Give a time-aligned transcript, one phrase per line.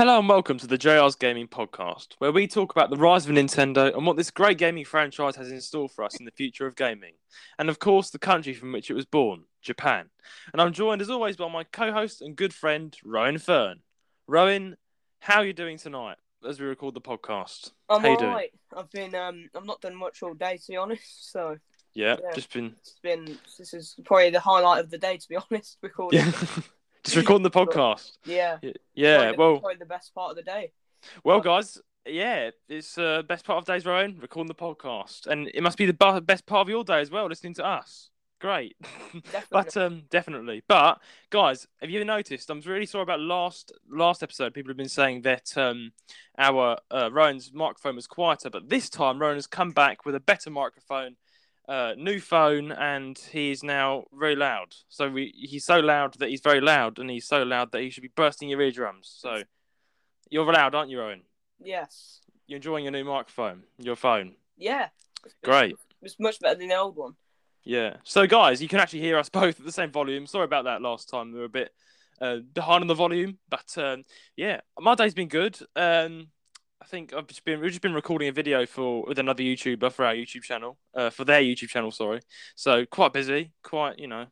[0.00, 3.34] Hello and welcome to the JR's Gaming Podcast, where we talk about the rise of
[3.34, 6.66] Nintendo and what this great gaming franchise has in store for us in the future
[6.66, 7.12] of gaming.
[7.58, 10.08] And of course, the country from which it was born, Japan.
[10.54, 13.80] And I'm joined as always by my co host and good friend, Rowan Fern.
[14.26, 14.78] Rowan,
[15.18, 16.16] how are you doing tonight
[16.48, 17.72] as we record the podcast?
[17.90, 18.30] I'm how you doing?
[18.30, 18.52] alright.
[18.74, 21.58] I've been um I've not done much all day to be honest, so
[21.92, 22.34] Yeah, Yeah.
[22.34, 25.76] just been it's been this is probably the highlight of the day to be honest,
[25.82, 26.20] recording.
[26.24, 26.32] yeah,
[27.04, 28.12] just recording the podcast.
[28.24, 28.58] Yeah.
[28.94, 30.72] Yeah, Probably well, probably the best part of the day.
[31.24, 35.62] well, guys, yeah, it's uh, best part of day's Rowan recording the podcast, and it
[35.62, 38.10] must be the best part of your day as well, listening to us.
[38.40, 38.74] Great,
[39.12, 39.42] Definitely.
[39.50, 40.62] but um, definitely.
[40.66, 42.48] But guys, have you noticed?
[42.48, 44.54] I'm really sorry about last last episode.
[44.54, 45.92] People have been saying that um,
[46.38, 50.20] our uh, Rowan's microphone was quieter, but this time Rowan has come back with a
[50.20, 51.16] better microphone.
[51.70, 54.74] Uh, new phone, and he is now very loud.
[54.88, 57.90] So we, he's so loud that he's very loud, and he's so loud that he
[57.90, 59.08] should be bursting your eardrums.
[59.20, 59.42] So
[60.30, 61.22] you're loud, aren't you, Owen?
[61.62, 62.16] yes.
[62.48, 64.34] You're enjoying your new microphone, your phone.
[64.58, 64.88] Yeah.
[65.44, 65.76] Great.
[66.02, 67.14] It's much better than the old one.
[67.62, 67.98] Yeah.
[68.02, 70.26] So, guys, you can actually hear us both at the same volume.
[70.26, 71.32] Sorry about that last time.
[71.32, 71.72] We were a bit
[72.20, 74.02] uh, behind on the volume, but um,
[74.36, 75.58] yeah, my day's been good.
[75.76, 76.30] Um,
[76.82, 79.92] I think I've just been we've just been recording a video for with another YouTuber
[79.92, 81.90] for our YouTube channel, uh, for their YouTube channel.
[81.90, 82.20] Sorry.
[82.56, 84.26] So quite busy, quite you know,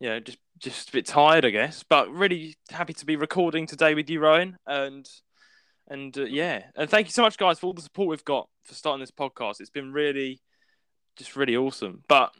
[0.00, 1.84] yeah, just just a bit tired, I guess.
[1.88, 5.08] But really happy to be recording today with you, Rowan, and
[5.88, 8.48] and uh, yeah, and thank you so much, guys, for all the support we've got
[8.64, 9.60] for starting this podcast.
[9.60, 10.40] It's been really,
[11.16, 12.02] just really awesome.
[12.08, 12.34] But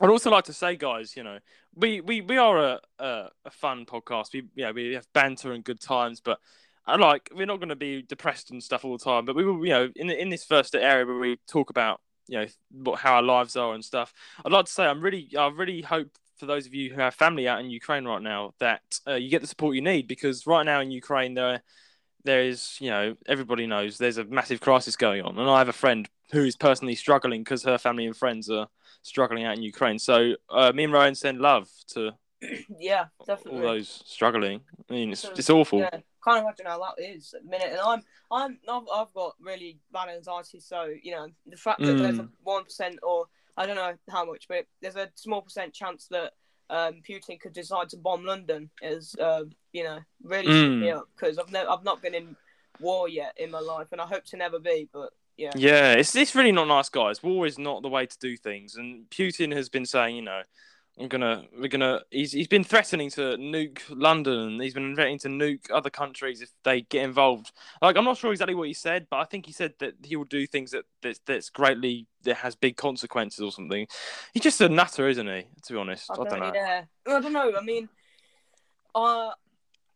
[0.00, 1.38] I'd also like to say, guys, you know,
[1.74, 4.34] we we, we are a, a a fun podcast.
[4.34, 6.38] We yeah, we have banter and good times, but
[6.86, 9.24] I like we're not going to be depressed and stuff all the time.
[9.24, 12.38] But we will, you know, in in this first area where we talk about you
[12.38, 14.12] know what how our lives are and stuff.
[14.44, 16.08] I'd like to say I'm really I really hope
[16.38, 19.28] for those of you who have family out in Ukraine right now that uh, you
[19.28, 21.62] get the support you need because right now in Ukraine there
[22.24, 25.68] there is you know everybody knows there's a massive crisis going on and I have
[25.68, 28.68] a friend who is personally struggling because her family and friends are
[29.02, 29.98] struggling out in Ukraine.
[29.98, 32.12] So uh, me and Ryan send love to
[32.78, 34.60] yeah, definitely all those struggling.
[34.88, 35.80] I mean, it's So, it's awful.
[35.80, 37.70] Yeah, can't imagine how that is at the minute.
[37.70, 40.60] And I'm, I'm, I've, I've got really bad anxiety.
[40.60, 42.30] So you know, the fact that there's a Mm.
[42.42, 43.26] one percent, or
[43.56, 46.32] I don't know how much, but there's a small percent chance that
[46.70, 50.80] um, Putin could decide to bomb London is, uh, you know, really mm.
[50.80, 52.36] me up because I've never, I've not been in
[52.78, 54.88] war yet in my life, and I hope to never be.
[54.92, 57.22] But yeah, Yeah, it's it's really not nice, guys.
[57.22, 60.42] War is not the way to do things, and Putin has been saying, you know,
[61.00, 62.02] I'm gonna, we're gonna.
[62.10, 66.42] He's he's been threatening to nuke London, and he's been threatening to nuke other countries
[66.42, 67.52] if they get involved.
[67.80, 70.16] Like, I'm not sure exactly what he said, but I think he said that he
[70.16, 73.86] will do things that that's, that's greatly that has big consequences or something.
[74.34, 75.46] He's just a nutter, isn't he?
[75.66, 76.52] To be honest, I, don't know.
[76.54, 77.52] Yeah, I don't know.
[77.56, 77.88] I mean,
[78.94, 79.30] uh,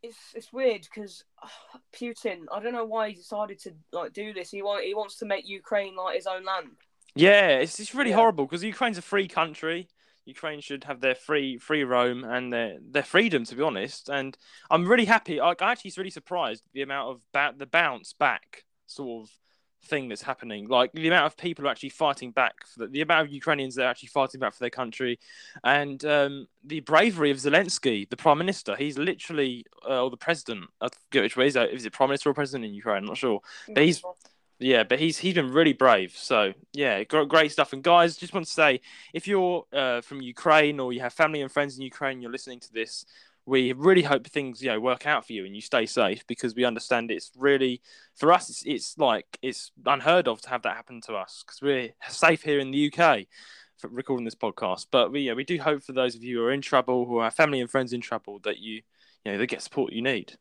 [0.03, 1.25] it's it's weird because
[1.95, 2.45] Putin.
[2.51, 4.51] I don't know why he decided to like do this.
[4.51, 6.71] He want he wants to make Ukraine like his own land.
[7.15, 8.17] Yeah, it's it's really Yeah.
[8.17, 9.89] horrible because Ukraine's a free country.
[10.27, 14.09] Ukraine should have their free free roam and their their freedom, to be honest.
[14.09, 14.37] And
[14.71, 15.41] I'm really happy.
[15.41, 19.31] I, actually was really surprised the amount of ba- the bounce back sort of
[19.87, 20.67] thing that's happening.
[20.69, 23.75] Like the amount of people are actually fighting back for the, the amount of Ukrainians
[23.75, 25.19] that are actually fighting back for their country,
[25.63, 28.77] and um, the bravery of Zelensky, the prime minister.
[28.77, 30.71] He's literally uh, or the president.
[30.81, 31.71] I forget which way is that.
[31.71, 32.99] Is it prime minister or president in Ukraine?
[32.99, 33.41] I'm not sure.
[33.69, 34.03] But he's-
[34.59, 36.13] Yeah, but he's he's been really brave.
[36.17, 37.73] So yeah, great stuff.
[37.73, 38.81] And guys, just want to say,
[39.13, 42.61] if you're uh, from Ukraine or you have family and friends in Ukraine, you're listening
[42.61, 43.05] to this.
[43.47, 46.55] We really hope things you know work out for you and you stay safe because
[46.55, 47.83] we understand it's really
[48.15, 48.49] for us.
[48.49, 52.43] It's, it's like it's unheard of to have that happen to us because we're safe
[52.43, 53.27] here in the UK
[53.77, 54.87] for recording this podcast.
[54.91, 57.21] But we yeah, we do hope for those of you who are in trouble, who
[57.21, 58.83] have family and friends in trouble, that you
[59.25, 60.37] you know they get support you need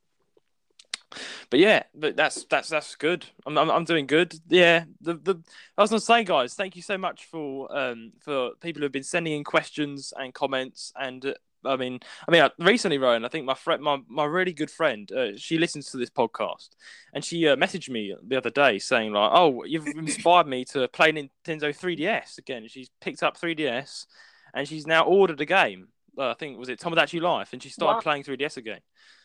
[1.49, 3.25] but yeah, but that's that's that's good.
[3.45, 4.33] I'm I'm, I'm doing good.
[4.47, 5.35] Yeah, the the
[5.77, 9.03] I was gonna say, guys, thank you so much for um for people who've been
[9.03, 11.25] sending in questions and comments and.
[11.25, 11.33] Uh,
[11.65, 14.69] I mean, I mean, uh, recently, Rowan, I think my friend, my, my really good
[14.69, 16.71] friend, uh, she listens to this podcast,
[17.13, 20.89] and she uh, messaged me the other day saying like, "Oh, you've inspired me to
[20.89, 21.29] play Nintendo
[21.73, 24.07] 3DS again." She's picked up 3DS,
[24.53, 25.87] and she's now ordered a game.
[26.17, 28.01] Uh, I think was it Tomodachi Life, and she started Wow.
[28.01, 28.81] playing 3DS again.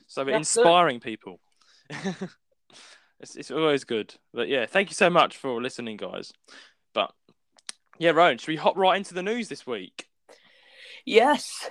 [0.06, 0.36] So we're good.
[0.36, 1.40] inspiring people.
[3.20, 4.14] it's, it's always good.
[4.32, 6.32] But yeah, thank you so much for listening, guys.
[6.94, 7.12] But
[7.98, 10.06] yeah, Rowan, should we hop right into the news this week?
[11.04, 11.70] Yes.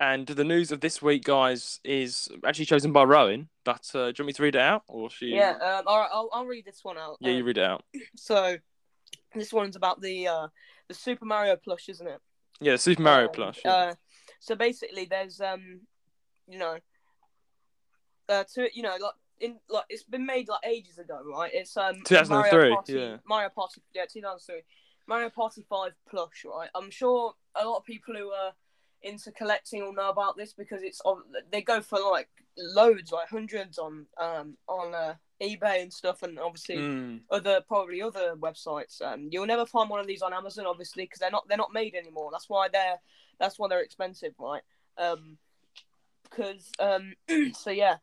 [0.00, 3.48] And the news of this week, guys, is actually chosen by Rowan.
[3.64, 5.26] But uh, do you want me to read it out, or she?
[5.28, 5.50] Yeah.
[5.52, 6.10] Um, all right.
[6.12, 7.16] I'll I'll read this one out.
[7.20, 7.84] Yeah, you Um, read it out.
[8.16, 8.56] So,
[9.34, 10.48] this one's about the uh
[10.88, 12.20] the Super Mario plush, isn't it?
[12.60, 13.60] Yeah, Super Mario Um, plush.
[13.64, 13.72] yeah.
[13.72, 13.94] Uh,
[14.40, 15.80] so basically, there's um,
[16.48, 16.76] you know,
[18.28, 21.50] uh, to you know, like in like it's been made like ages ago, right?
[21.52, 23.16] It's um 2003, Mario Party, yeah.
[23.26, 24.62] Mario Party, yeah, 2003,
[25.06, 26.68] Mario Party Five plush, right?
[26.74, 28.52] I'm sure a lot of people who are
[29.02, 31.22] into collecting will know about this because it's on.
[31.52, 36.38] They go for like loads, like hundreds on um on uh, eBay and stuff, and
[36.38, 37.20] obviously Mm.
[37.30, 39.02] other probably other websites.
[39.02, 41.72] Um, you'll never find one of these on Amazon, obviously, because they're not they're not
[41.72, 42.30] made anymore.
[42.32, 42.98] That's why they're
[43.38, 44.62] that's why they're expensive, right?
[44.96, 45.38] Um,
[46.22, 47.14] because um,
[47.52, 47.96] so yeah,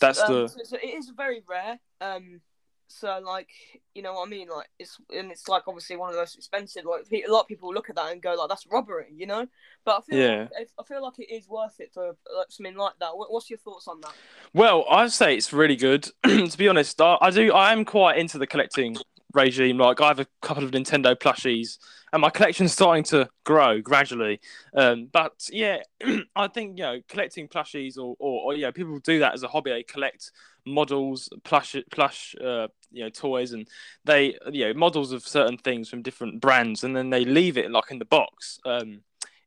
[0.00, 1.78] That's um, the so, so it is very rare.
[2.00, 2.40] Um,
[2.88, 3.48] so like
[3.94, 6.36] you know what I mean, like it's and it's like obviously one of the most
[6.36, 6.84] expensive.
[6.84, 9.46] Like a lot of people look at that and go like that's robbery, you know.
[9.84, 10.48] But I feel Yeah.
[10.58, 13.10] like, I feel like it is worth it for like, something like that.
[13.14, 14.12] What's your thoughts on that?
[14.52, 16.08] Well, I'd say it's really good.
[16.24, 17.52] to be honest, I, I do.
[17.52, 18.96] I am quite into the collecting
[19.32, 19.78] regime.
[19.78, 21.78] Like I have a couple of Nintendo plushies,
[22.12, 24.40] and my collection's starting to grow gradually.
[24.74, 25.78] Um, but yeah,
[26.36, 29.48] I think you know collecting plushies or, or, or yeah, people do that as a
[29.48, 29.70] hobby.
[29.70, 30.32] They collect
[30.66, 33.68] models, plush, plush, uh, you know, toys, and
[34.04, 37.70] they you know models of certain things from different brands, and then they leave it
[37.70, 39.00] like in the box um,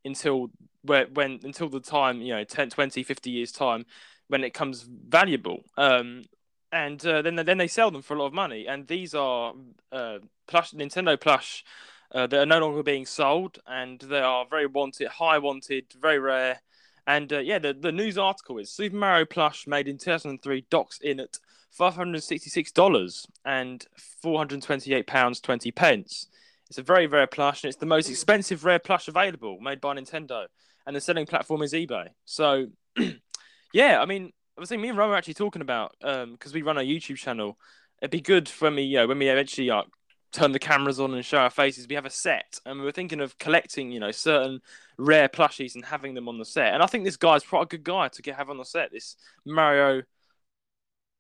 [0.06, 0.50] until
[0.84, 3.86] where when until the time you know 10, 20, 50 years time
[4.28, 5.64] when it comes valuable.
[5.78, 6.24] Um,
[6.74, 8.66] and uh, then then they sell them for a lot of money.
[8.68, 9.54] And these are
[9.92, 10.18] uh,
[10.48, 11.64] plush Nintendo plush
[12.12, 16.18] uh, that are no longer being sold, and they are very wanted, high wanted, very
[16.18, 16.62] rare.
[17.06, 21.00] And uh, yeah, the, the news article is Super Mario plush made in 2003 docks
[21.00, 21.38] in at
[21.80, 23.86] $566 and
[24.24, 26.28] £428 20 pence.
[26.70, 29.96] It's a very rare plush, and it's the most expensive rare plush available, made by
[29.96, 30.48] Nintendo.
[30.88, 32.08] And the selling platform is eBay.
[32.26, 32.68] So,
[33.74, 36.62] yeah, I mean, I was thinking me and Ro were actually talking about because we
[36.62, 37.58] run a YouTube channel.
[38.02, 39.86] It'd be good when we, you know, when we eventually like,
[40.34, 41.88] turn the cameras on and show our faces.
[41.88, 44.60] We have a set, and we were thinking of collecting, you know, certain
[44.98, 46.74] rare plushies and having them on the set.
[46.74, 48.92] And I think this guy's quite a good guy to get have on the set.
[48.92, 49.16] This
[49.46, 50.04] Mario,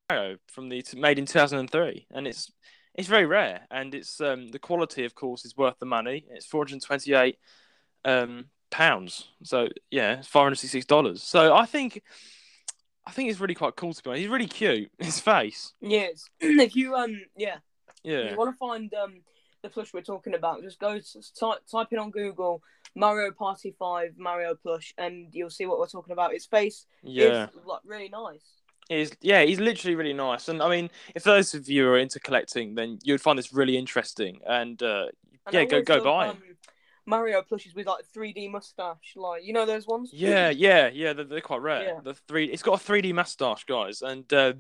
[0.09, 2.51] Mario from the made in 2003, and it's
[2.95, 6.25] it's very rare, and it's um, the quality, of course, is worth the money.
[6.31, 7.37] It's 428
[8.05, 11.23] um, pounds, so yeah, it's 566 dollars.
[11.23, 12.01] So I think
[13.05, 14.21] I think it's really quite cool to be honest.
[14.21, 14.91] He's really cute.
[14.99, 17.57] His face, Yes, if you um yeah,
[18.03, 19.21] if yeah, you want to find um
[19.61, 22.61] the plush we're talking about, just go to, type type in on Google
[22.95, 26.33] Mario Party Five Mario plush, and you'll see what we're talking about.
[26.33, 27.45] His face yeah.
[27.45, 28.43] is like really nice.
[28.89, 30.49] He's yeah, he's literally really nice.
[30.49, 33.77] And I mean, if those of you are into collecting, then you'd find this really
[33.77, 34.41] interesting.
[34.45, 35.07] And uh,
[35.45, 36.37] And Yeah, go- go buy um,
[37.05, 40.11] Mario plushes with like 3D mustache, like you know those ones.
[40.13, 41.83] yeah, yeah, yeah, they're, they're quite rare.
[41.83, 41.99] Yeah.
[42.03, 44.55] The three, it's got a three D mustache, guys, and because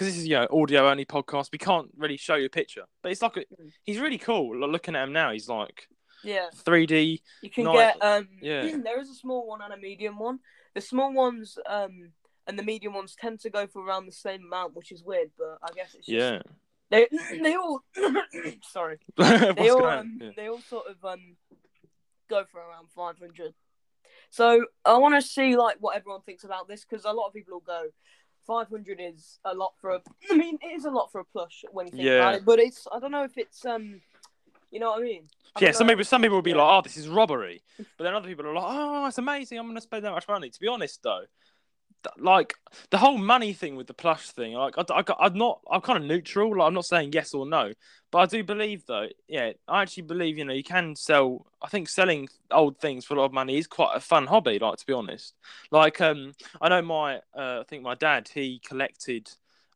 [0.00, 2.84] this is you know audio only podcast, we can't really show you a picture.
[3.02, 3.70] But it's like a, Mm.
[3.84, 4.58] he's really cool.
[4.58, 5.88] Like, looking at him now, he's like
[6.24, 6.46] yeah.
[6.54, 7.22] three D.
[7.42, 7.76] You can Nice.
[7.76, 8.76] get um Yeah.
[8.82, 10.40] there is a small one and a medium one.
[10.74, 12.10] The small ones um
[12.46, 15.30] and the medium ones tend to go for around the same amount, which is weird,
[15.38, 16.42] but I guess it's just Yeah.
[16.90, 17.06] they
[17.42, 17.82] they all
[18.62, 18.98] sorry.
[19.16, 20.18] They all um.
[20.20, 20.30] Yeah.
[20.36, 21.36] they all sort of um
[22.28, 23.54] go for around five hundred.
[24.30, 27.34] So I want to see like what everyone thinks about this because a lot of
[27.34, 27.86] people will go.
[28.46, 30.00] 500 is a lot for a.
[30.30, 32.16] I mean, it is a lot for a plush when you think Yeah.
[32.16, 32.86] about it, but it's.
[32.92, 34.00] I don't know if it's um,
[34.70, 35.22] you know what I mean.
[35.56, 35.92] I Yeah, some know.
[35.92, 36.56] people some people will be Yeah.
[36.62, 37.62] like, "Oh, this is robbery,"
[37.96, 39.58] but then other people are like, "Oh, it's amazing!
[39.58, 41.28] I'm going to spend that much money." To be honest, though, th-
[42.18, 42.54] like
[42.90, 45.98] the whole money thing with the plush thing, like I, I, am not, I'm kind
[45.98, 46.56] of neutral.
[46.56, 47.72] Like I'm not saying yes or no,
[48.10, 51.46] but I do believe though, yeah, I actually believe you know you can sell.
[51.62, 54.58] I think selling old things for a lot of money is quite a fun hobby.
[54.58, 55.34] Like to be honest,
[55.70, 59.30] like um, I know my, uh, I think my dad he collected,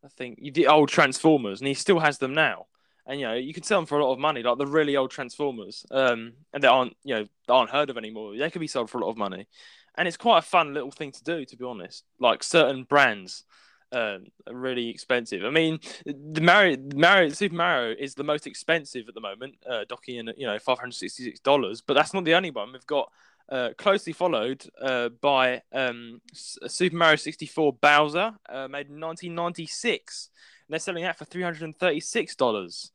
[0.05, 2.67] I think the old Transformers, and he still has them now
[3.09, 4.97] and you know you can sell them for a lot of money, like the really
[4.97, 8.37] old Transformers, um, and they aren't you know aren't heard of anymore.
[8.37, 9.49] They could be sold for a lot of money,
[9.97, 12.05] and it's quite a fun little thing to do, to be honest.
[12.19, 13.45] Like certain brands
[13.93, 15.45] um, are really expensive.
[15.45, 19.85] I mean, the Mario, Mario, Super Mario is the most expensive at the moment, uh,
[19.89, 21.81] docking in you know five hundred sixty six dollars.
[21.81, 22.73] But that's not the only one.
[22.73, 23.11] We've got
[23.51, 30.31] uh, closely followed uh, by um, Super Mario 64 Bowser, uh, made in 1996.
[30.67, 32.91] And they're selling that for $336,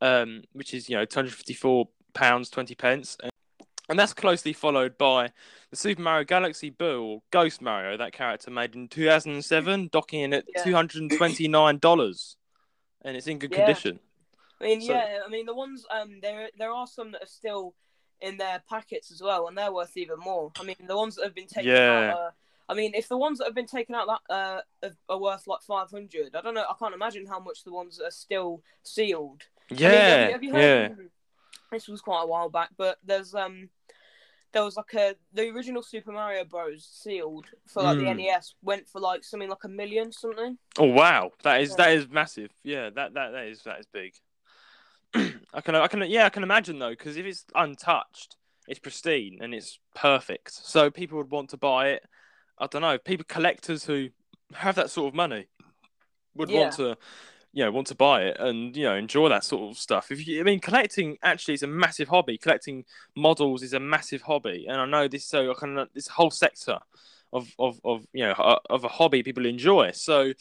[0.00, 3.16] um, which is, you know, 254 pounds 20 pence.
[3.88, 5.30] And, that's closely followed by
[5.70, 10.32] the Super Mario Galaxy Boo, or Ghost Mario, that character made in 2007, docking in
[10.32, 10.64] at Yeah.
[10.64, 12.36] $229.
[13.02, 13.58] And it's in good Yeah.
[13.64, 14.00] condition.
[14.60, 17.26] I mean, So- yeah, I mean the ones um there there are some that are
[17.26, 17.74] still
[18.20, 20.50] in their packets as well, and they're worth even more.
[20.58, 22.10] I mean, the ones that have been taken Yeah.
[22.14, 22.18] out.
[22.18, 22.30] Uh,
[22.68, 25.60] I mean, if the ones that have been taken out that uh are- worth like
[25.62, 26.64] five hundred, I don't know.
[26.68, 29.44] I can't imagine how much the ones that are still sealed.
[29.70, 31.04] I mean, Yeah, have you- have you heard- yeah.
[31.70, 33.68] This was quite a while back, but there's um
[34.56, 36.88] there was like a the original Super Mario Bros.
[36.90, 38.16] sealed for like the Mm.
[38.16, 40.56] NES went for like something like a million something.
[40.78, 41.76] Oh wow, that is Yeah.
[41.76, 42.50] that is massive.
[42.64, 44.14] Yeah, that that that is that is big.
[45.52, 49.40] I can I can yeah I can imagine though because if it's untouched, it's pristine
[49.42, 50.52] and it's perfect.
[50.52, 52.04] So people would want to buy it.
[52.58, 52.96] I don't know.
[52.96, 54.08] People collectors who
[54.54, 55.48] have that sort of money
[56.34, 56.96] would want to
[57.56, 60.12] you know want to buy it and you know enjoy that sort of stuff.
[60.12, 62.36] If you I mean collecting actually is a massive hobby.
[62.36, 62.84] Collecting
[63.16, 66.78] models is a massive hobby, and I know this so I can this whole sector
[67.32, 69.92] of of of you know of a hobby people enjoy.
[69.92, 70.34] So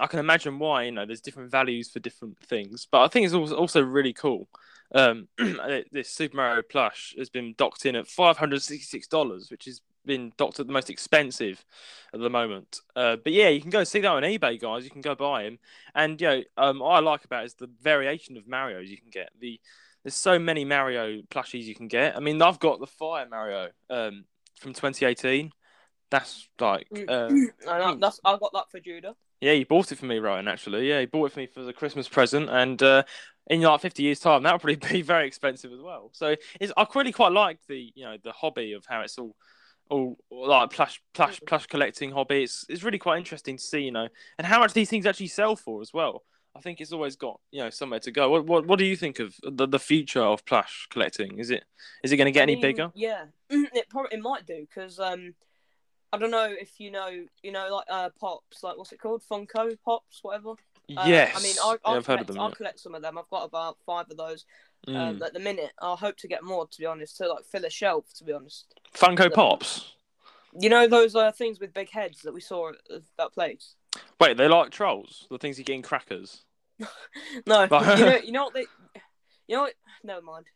[0.00, 2.88] I can imagine why you know there's different values for different things.
[2.90, 4.48] But I think it's also really cool.
[4.94, 5.28] Um,
[5.92, 9.64] this Super Mario plush has been docked in at five hundred sixty six dollars, which
[9.66, 11.64] has been docked at the most expensive
[12.12, 12.80] at the moment.
[12.96, 14.84] Uh, but yeah, you can go see that on eBay, guys.
[14.84, 15.58] You can go buy him,
[15.94, 19.10] and you know um, I like about it is the variation of Mario's you can
[19.10, 19.30] get.
[19.40, 19.60] The
[20.04, 22.16] there's so many Mario plushies you can get.
[22.16, 24.24] I mean, I've got the Fire Mario um,
[24.58, 25.52] from 2018.
[26.10, 27.08] That's like Mm.
[27.08, 29.14] uh, I that's I got that for Judah.
[29.40, 30.48] yeah, he bought it for me, Ryan.
[30.48, 33.04] Actually, yeah, he bought it for me for the Christmas present, and uh,
[33.48, 36.10] in like fifty years' time, that would probably be very expensive as well.
[36.12, 39.36] So it's I really quite like the you know the hobby of how it's all
[39.90, 42.44] all like plush plush plush collecting hobby.
[42.44, 44.08] It's it's really quite interesting to see, you know,
[44.38, 46.22] and how much these things actually sell for as well.
[46.54, 48.30] I think it's always got you know somewhere to go.
[48.30, 51.38] What what what do you think of the the future of plush collecting?
[51.38, 51.64] Is it
[52.04, 52.90] is it going to get I any mean, bigger?
[52.94, 55.34] Yeah, it probably it might do because um,
[56.12, 57.08] I don't know if you know
[57.42, 60.54] you know like uh pops like what's it called Funko Pops whatever.
[60.96, 62.40] Uh, yes, I mean I, yeah, I I've heard of collect, them.
[62.40, 62.54] I yeah.
[62.54, 63.18] collect some of them.
[63.18, 64.44] I've got about five of those
[64.88, 64.96] Mm.
[64.96, 65.70] um, at the minute.
[65.80, 68.04] I hope to get more to be honest to like fill a shelf.
[68.16, 69.92] To be honest, Funko Pops.
[70.58, 73.76] you know those uh, things with big heads that we saw at at that place.
[74.20, 75.28] Wait, they like trolls.
[75.30, 76.42] The things you get in crackers.
[77.46, 78.66] No, But- you know you know what they.
[79.46, 79.74] You know what?
[80.02, 80.46] Never mind.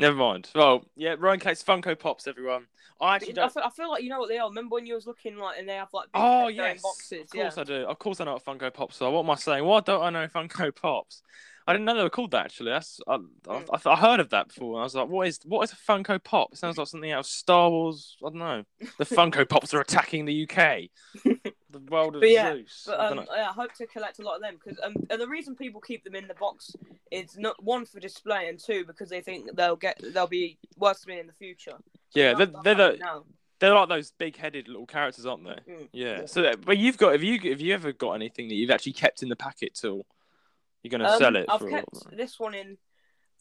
[0.00, 0.48] Never mind.
[0.54, 2.66] Well, yeah, Ryan collects Funko Pops, everyone.
[3.00, 3.52] I actually don't.
[3.52, 4.48] feel, I feel like you know what they are.
[4.48, 7.22] Remember when you was looking like and they have like big Oh yes, boxes.
[7.22, 7.60] of course yeah.
[7.60, 7.74] I do.
[7.86, 9.10] Of course I know what Funko Pops are.
[9.10, 9.64] What am I saying?
[9.64, 11.22] Why don't I know Funko Pops?
[11.66, 12.72] I didn't know they were called that actually.
[12.72, 13.80] That's I, I, mm.
[13.86, 14.74] I, I heard of that before.
[14.74, 16.48] And I was like, what is what is a Funko Pop?
[16.52, 18.16] It sounds like something out of Star Wars.
[18.24, 18.64] I don't know.
[18.98, 20.90] The Funko Pops are attacking the UK.
[21.72, 22.84] the world of But yeah, Zeus.
[22.86, 23.26] But I um, know.
[23.34, 25.80] yeah, I hope to collect a lot of them because um, and the reason people
[25.80, 26.74] keep them in the box
[27.10, 31.02] is not one for display and two because they think they'll get they'll be worth
[31.02, 31.76] to me in the future.
[32.14, 33.24] yeah, they're, That's not they're the now.
[33.58, 35.72] they're like those big-headed little characters, aren't they?
[35.72, 36.20] Mm, Yeah.
[36.20, 36.26] yeah.
[36.26, 39.22] So, but you've got have you have you ever got anything that you've actually kept
[39.22, 40.06] in the packet till
[40.82, 41.46] you're going to Um, sell it?
[41.48, 42.78] I've for kept this one in.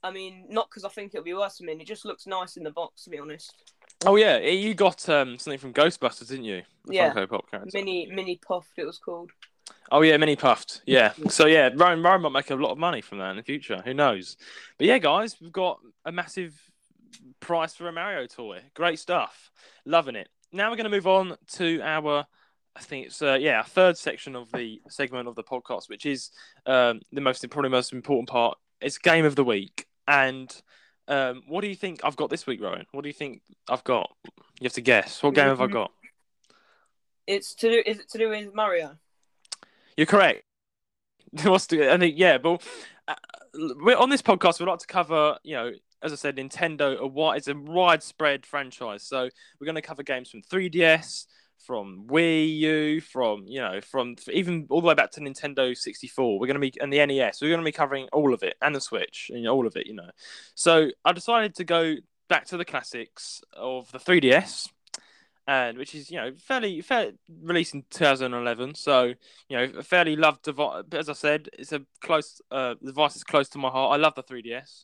[0.02, 1.74] I mean, not because I think it'll be worth to me.
[1.74, 3.54] It just looks nice in the box, to be honest.
[4.06, 6.64] Oh yeah, you got um, something from Ghostbusters, didn't you?
[6.86, 7.14] The Yeah.
[7.14, 7.72] Funko Pop character.
[7.74, 9.32] Mini Mini Puft, it was called.
[9.92, 10.82] Oh yeah, Mini Puft.
[10.86, 11.14] Yeah.
[11.30, 13.82] So yeah, Ryan, Ryan might make a lot of money from that in the future.
[13.84, 14.38] Who knows?
[14.78, 16.60] But yeah, guys, we've got a massive
[17.40, 18.62] price for a Mario toy.
[18.74, 19.52] Great stuff.
[19.86, 20.30] Loving it.
[20.52, 22.26] Now we're going to move on to our.
[22.76, 26.06] I think it's uh, yeah, our third section of the segment of the podcast, which
[26.06, 26.32] is
[26.66, 28.58] um, the most probably most important part.
[28.80, 30.50] It's game of the week, and
[31.10, 32.86] um, what do you think I've got this week, Ryan?
[32.92, 34.12] What do you think I've got?
[34.60, 35.22] You have to guess.
[35.24, 35.92] What game have I got?
[37.26, 37.84] It's to do.
[37.86, 38.98] Is it to do with Mario?
[39.98, 40.44] You're correct.
[41.44, 42.62] What's the, I think yeah, but
[43.08, 43.16] uh,
[43.54, 44.60] we're on this podcast.
[44.60, 46.98] We'd like to cover, you know, as I said, Nintendo.
[46.98, 49.04] A wide, it's a widespread franchise.
[49.04, 51.26] So we're going to cover games from 3DS,
[51.60, 56.40] from Wii U, from you know, from even all the way back to Nintendo 64.
[56.40, 57.42] We're going to be and the NES.
[57.42, 59.88] We're going to be covering all of it and the Switch, and all of it.
[59.88, 60.10] You know,
[60.56, 61.96] so I decided to go
[62.28, 64.70] back to the classics of the 3DS.
[65.48, 69.14] And which is you know fairly fair released in 2011, so
[69.50, 70.84] you know, a fairly loved device.
[70.92, 73.94] As I said, it's a close uh, device is close to my heart.
[73.94, 74.84] I love the 3DS,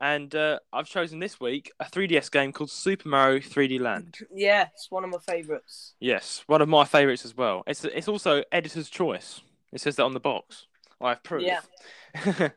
[0.00, 4.18] and uh, I've chosen this week a 3DS game called Super Mario 3D Land.
[4.32, 5.94] Yeah, it's one of my favourites.
[6.00, 7.62] Yes, one of my favourites as well.
[7.66, 9.40] It's it's also editor's choice.
[9.72, 10.66] It says that on the box.
[11.00, 11.42] I have proof.
[11.42, 11.60] Yeah.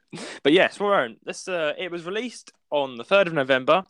[0.44, 1.18] but yes, Warren.
[1.24, 3.86] This uh, it was released on the 3rd of November.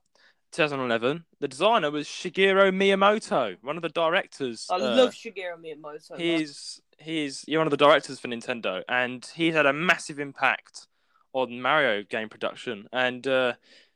[0.51, 1.23] 2011.
[1.39, 4.67] The designer was Shigeru Miyamoto, one of the directors.
[4.69, 6.19] I uh, love Shigeru Miyamoto.
[6.19, 10.87] He's he's you're one of the directors for Nintendo, and he's had a massive impact
[11.33, 12.87] on Mario game production.
[12.91, 13.53] And uh,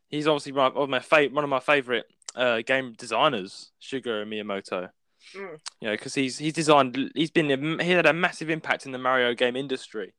[0.10, 4.90] he's obviously one of my one of my favorite uh, game designers, Shigeru Miyamoto.
[5.36, 5.58] Mm.
[5.82, 8.98] You know, because he's he's designed he's been he had a massive impact in the
[8.98, 10.14] Mario game industry.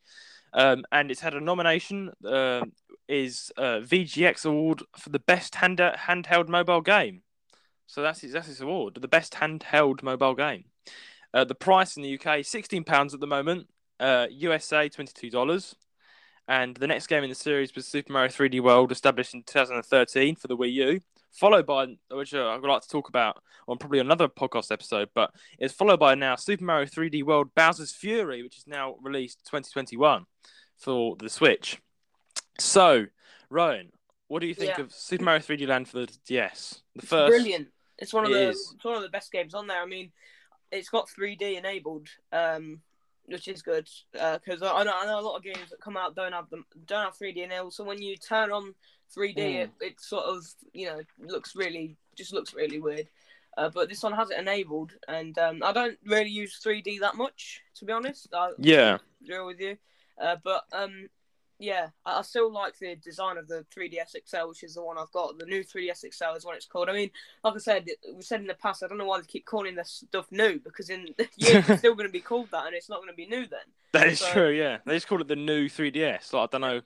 [0.52, 2.62] Um, and it's had a nomination uh,
[3.08, 7.23] is uh, VGX award for the best hand- handheld mobile game.
[7.87, 10.64] So that's his, that's his award, the best handheld mobile game.
[11.32, 13.68] Uh, the price in the UK sixteen pounds at the moment.
[14.00, 15.76] Uh, USA twenty two dollars.
[16.48, 20.36] And the next game in the series was Super Mario 3D World, established in 2013
[20.36, 21.00] for the Wii U,
[21.32, 25.08] followed by which uh, I would like to talk about on probably another podcast episode,
[25.14, 29.40] but it's followed by now Super Mario 3D World Bowser's Fury, which is now released
[29.46, 30.24] 2021
[30.76, 31.80] for the Switch.
[32.60, 33.06] So,
[33.50, 33.90] Rowan,
[34.28, 34.84] what do you think Yeah.
[34.84, 36.82] of Super Mario 3D Land for the DS?
[36.94, 37.68] The It's first, brilliant.
[37.98, 38.72] It's one of It the is.
[38.76, 39.82] it's one of the best games on there.
[39.82, 40.12] I mean,
[40.70, 42.82] it's got 3D enabled, um,
[43.26, 45.97] which is good because I, I know I know a lot of games that come
[45.97, 47.75] out don't have them don't have 3D enabled.
[47.75, 48.75] So when you turn on
[49.16, 49.62] 3D, Mm.
[49.62, 53.09] it, it sort of you know looks really just looks really weird.
[53.59, 57.16] Uh, but this one has it enabled, and um, I don't really use 3D that
[57.16, 58.28] much to be honest.
[58.35, 58.99] I, Yeah.
[59.25, 59.76] deal with you.
[60.21, 61.09] Uh, but um,
[61.58, 64.98] yeah, I, I still like the design of the 3DS XL, which is the one
[64.98, 65.38] I've got.
[65.38, 66.88] The new 3DS XL is what it's called.
[66.88, 67.10] I mean,
[67.42, 69.75] like I said, we said in the past, I don't know why they keep calling
[69.75, 72.88] this stuff new because in years it's still going to be called that, and it's
[72.88, 73.60] not going to be new then.
[73.92, 74.50] that is so- true.
[74.50, 76.32] Yeah, they just call it the new 3DS.
[76.32, 76.80] Like I don't know.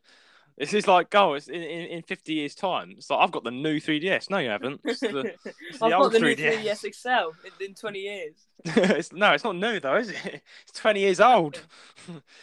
[0.61, 2.95] It's just like, go, it's in, in, in 50 years' time.
[2.99, 4.29] It's like, I've got the new 3DS.
[4.29, 4.83] No, you haven't.
[4.85, 6.63] It's the, it's the I've got the new 3DS.
[6.63, 8.35] 3DS XL in, in 20 years.
[8.67, 10.43] it's, no, it's not new though, is it?
[10.69, 11.63] It's 20 years old.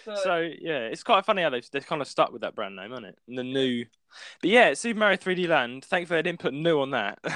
[0.03, 2.75] So, so yeah, it's quite funny how they've they've kind of stuck with that brand
[2.75, 3.19] name, isn't it?
[3.27, 3.85] And the new,
[4.41, 5.85] but yeah, Super Mario 3D Land.
[5.85, 7.19] Thankfully, they didn't put new on that.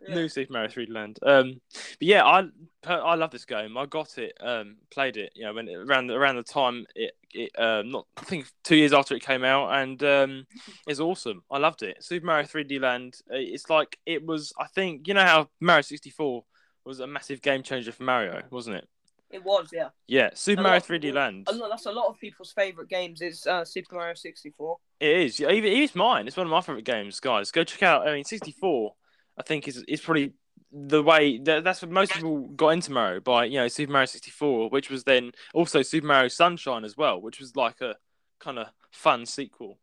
[0.00, 0.14] yeah.
[0.14, 1.18] New Super Mario 3D Land.
[1.22, 2.44] Um, but yeah, I
[2.86, 3.76] I love this game.
[3.76, 5.32] I got it, um, played it.
[5.34, 8.76] You know, when it, around around the time it it um not I think two
[8.76, 10.46] years after it came out, and um,
[10.86, 11.42] it's awesome.
[11.50, 12.02] I loved it.
[12.02, 13.14] Super Mario 3D Land.
[13.30, 14.52] uh, It's like it was.
[14.58, 16.44] I think you know how Mario 64
[16.84, 18.88] was a massive game changer for Mario, wasn't it?
[19.30, 19.90] It was, yeah.
[20.08, 21.46] Yeah, Super Mario 3D people- Land.
[21.48, 24.78] A lot, that's a lot of people's favourite games is uh, Super Mario 64.
[24.98, 25.38] It is.
[25.38, 26.26] Yeah, even it's mine.
[26.26, 27.52] It's one of my favorite games, guys.
[27.52, 28.08] Go check out.
[28.08, 28.94] I mean, 64.
[29.38, 30.34] I think is is probably
[30.72, 34.06] the way that, that's what most people got into Mario by you know Super Mario
[34.06, 37.94] 64, which was then also Super Mario Sunshine as well, which was like a
[38.40, 39.78] kind of fun sequel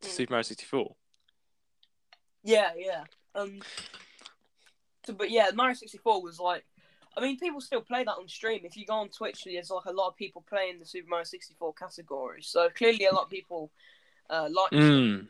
[0.00, 0.12] to Mm.
[0.12, 0.96] Super Mario 64.
[2.42, 3.04] Yeah, yeah.
[3.34, 3.60] Um,
[5.04, 6.64] so, but yeah, Mario 64 was like,
[7.18, 8.60] I mean, people still play that on stream.
[8.64, 11.24] If you go on Twitch, there's like a lot of people playing the Super Mario
[11.24, 12.42] 64 category.
[12.42, 13.70] So clearly, a lot of people
[14.30, 14.72] uh, like.
[14.72, 15.26] Mm.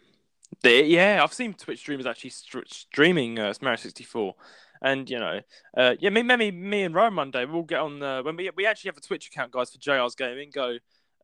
[0.62, 4.34] They- yeah, I've seen Twitch streamers actually str- streaming uh, Mario 64.
[4.80, 5.40] And you know,
[5.76, 8.66] uh, yeah, me, maybe me and one day we'll get on the when we we
[8.66, 10.50] actually have a Twitch account, guys, for JR's Gaming.
[10.52, 10.76] Go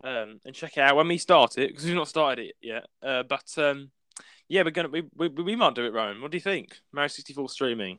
[0.02, 2.86] um, and check it out when we start it because we've not started it yet.
[3.00, 3.90] Uh, but um,
[4.48, 6.20] yeah, we're gonna we, we we might do it, Rome.
[6.20, 6.78] What do you think?
[6.92, 7.98] Mario 64 streaming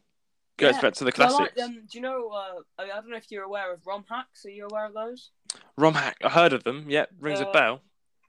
[0.57, 1.39] goes Yeah, back to the classics.
[1.57, 2.29] like, um, do you know?
[2.29, 4.45] Uh, I don't know if you're aware of ROM hacks.
[4.45, 5.31] Are you aware of those?
[5.77, 6.85] ROM hack, I heard of them.
[6.89, 7.81] Yeah, rings a Uh, bell.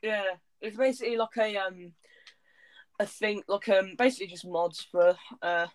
[0.03, 0.25] Yeah,
[0.61, 1.93] it's basically like a um,
[2.99, 5.67] a thing like um, basically just mods for uh,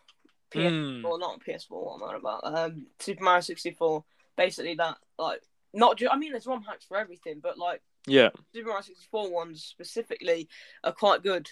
[0.52, 1.02] PS Mm.
[1.20, 1.70] not PS4.
[1.70, 2.42] What am I about?
[2.44, 4.04] Um, Super Mario 64.
[4.38, 5.42] Basically that like
[5.74, 6.14] not just.
[6.14, 10.50] I mean, there's ROM hacks for everything, but like Yeah, Super Mario 64 ones specifically
[10.84, 11.50] are quite good.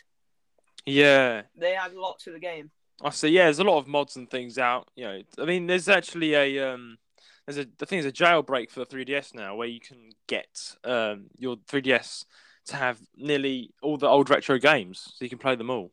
[0.85, 1.43] yeah.
[1.55, 2.71] They add a lot to the game.
[3.01, 3.29] I see.
[3.29, 4.89] Yeah, there's a lot of mods and things out.
[4.95, 6.97] You know, I mean, there's actually a um,
[7.45, 10.75] there's a I think there's a jailbreak for the 3DS now where you can get
[10.83, 12.25] um your 3DS
[12.67, 15.91] to have nearly all the old retro games, so you can play them all.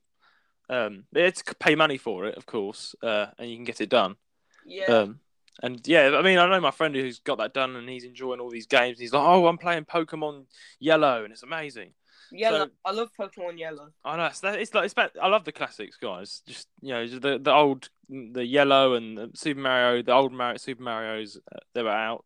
[0.68, 4.16] Um, it's pay money for it, of course, uh, and you can get it done.
[4.64, 5.20] Yeah, Um,
[5.62, 8.40] and yeah, I mean, I know my friend who's got that done, and he's enjoying
[8.40, 8.98] all these games.
[8.98, 10.46] He's like, "Oh, I'm playing Pokemon
[10.80, 11.94] Yellow, and it's amazing."
[12.32, 12.66] Yellow.
[12.66, 13.90] so- I love Pokemon Yellow.
[14.04, 16.42] I know it's, it's like it's about, I love the classics, guys.
[16.46, 20.56] Just you know the the old the yellow and the Super Mario, the old Mario
[20.58, 22.24] Super Mario's uh, they were out.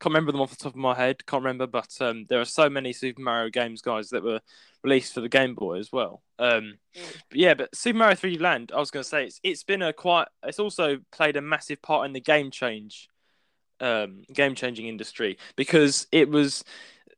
[0.00, 1.24] Can't remember them off the top of my head.
[1.26, 4.40] Can't remember, but um, there are so many Super Mario games, guys, that were
[4.82, 6.22] released for the Game Boy as well.
[6.38, 7.16] Um, Mm.
[7.30, 9.80] but yeah, but Super Mario 3D Land, I was going to say it's it's been
[9.80, 10.28] a quite.
[10.44, 13.08] It's also played a massive part in the game change,
[13.80, 16.64] um, game changing industry because it was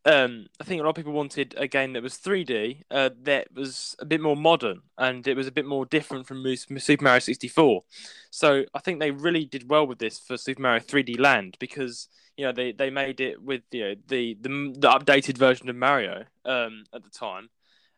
[0.07, 3.49] um, I think a lot of people wanted a game that was 3D, uh, that
[3.55, 7.21] was a bit more modern, and it was a bit more different from Super Mario
[7.21, 7.83] 64.
[8.31, 12.09] So I think they really did well with this for Super Mario 3D Land because
[12.37, 15.77] you know they, they made it with you know the the, the updated version of
[15.77, 17.49] Mario um, at the time,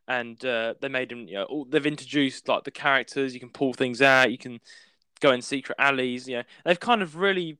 [0.06, 3.34] and uh, they made them you know all, they've introduced like the characters.
[3.34, 4.30] You can pull things out.
[4.30, 4.60] You can
[5.20, 6.28] go in secret alleys.
[6.28, 7.58] You know they've kind of really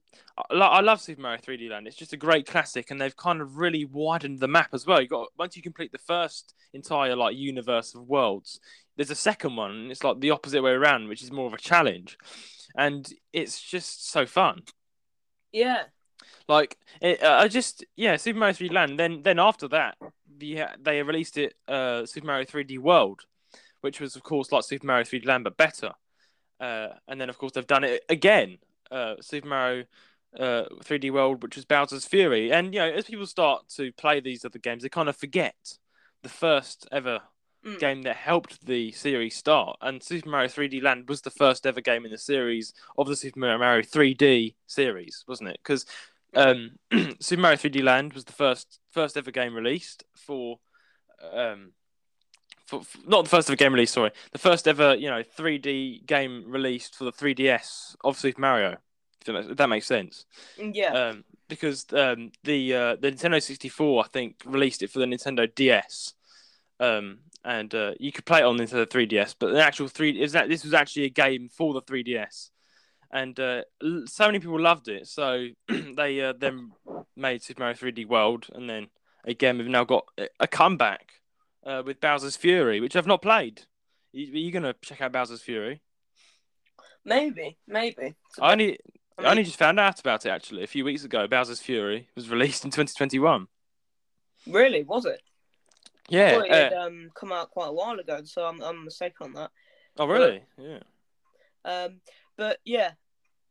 [0.51, 1.87] I love Super Mario 3D Land.
[1.87, 5.01] It's just a great classic, and they've kind of really widened the map as well.
[5.01, 8.61] You got once you complete the first entire like universe of worlds,
[8.97, 11.55] there's a second one, and it's like the opposite way around, which is more of
[11.55, 12.19] a challenge,
[12.77, 14.63] and it's just so fun.
[15.53, 15.85] Yeah,
[16.49, 18.99] Like it, uh, I just yeah, Super Mario 3D Land.
[18.99, 19.97] Then then after that,
[20.39, 23.23] the they released it uh, Super Mario 3D World,
[23.81, 25.93] which was of course like Super Mario 3D Land but better.
[26.61, 28.59] Uh, and then of course they've done it again,
[28.91, 29.85] uh, Super Mario
[30.39, 32.53] uh, 3D World, which was Bowser's Fury.
[32.53, 35.55] And you know, as people start to play these other games, they kind of forget
[36.23, 37.21] the first ever
[37.65, 37.81] Mm.
[37.81, 39.77] game that helped the series start.
[39.81, 43.17] And Super Mario 3D Land was the first ever game in the series of the
[43.17, 45.59] Super Mario 3D series, wasn't it?
[45.65, 45.85] Because
[46.35, 46.77] um,
[47.21, 50.61] Super Mario 3D Land was the first first ever game released for.
[51.33, 51.73] Um,
[52.67, 56.07] for, for- not the first ever game released, sorry, the first ever you know 3D
[56.07, 58.77] game released for the 3DS of Super Mario.
[59.29, 60.27] If that, makes sense
[60.59, 60.93] Yeah.
[60.93, 65.53] um, because um, the uh, the Nintendo 64, I think, released it for the Nintendo
[65.55, 66.15] DS,
[66.81, 69.35] um, and uh, you could play it on Nintendo 3DS.
[69.39, 72.51] But the actual three is that this was actually a game for the 3DS,
[73.11, 73.63] and uh,
[74.07, 75.07] so many people loved it.
[75.07, 76.73] So they uh, then
[77.17, 78.89] made Super Mario 3D World, and then
[79.25, 80.07] again we've now got
[80.39, 81.13] a comeback
[81.65, 83.63] uh, with Bowser's Fury, which I've not played.
[84.13, 85.81] You, are you gonna check out Bowser's Fury?
[87.05, 87.57] maybe.
[87.69, 88.15] Maybe.
[88.41, 88.79] I only
[89.19, 91.27] I I only just found out about it actually a few weeks ago.
[91.27, 93.47] Bowser's Fury was released in 2021.
[94.47, 95.23] really, was it?
[96.09, 96.43] Yeah.
[96.43, 99.33] it had uh, um, come out quite a while ago, so I'm, I'm mistaken on
[99.35, 99.51] that.
[99.99, 100.43] oh, really?
[100.59, 100.79] Yeah.
[101.65, 102.01] Um,
[102.37, 102.93] but yeah,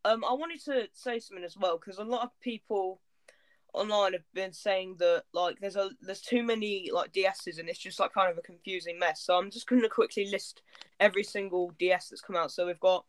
[0.06, 3.02] um, I wanted to say something as well because a lot of people
[3.74, 7.80] online have been saying that like there's a there's too many like DSs and it's
[7.80, 9.22] just like kind of a confusing mess.
[9.22, 10.62] So I'm just going to quickly list
[11.00, 12.52] every single DS that's come out.
[12.52, 13.06] So we've got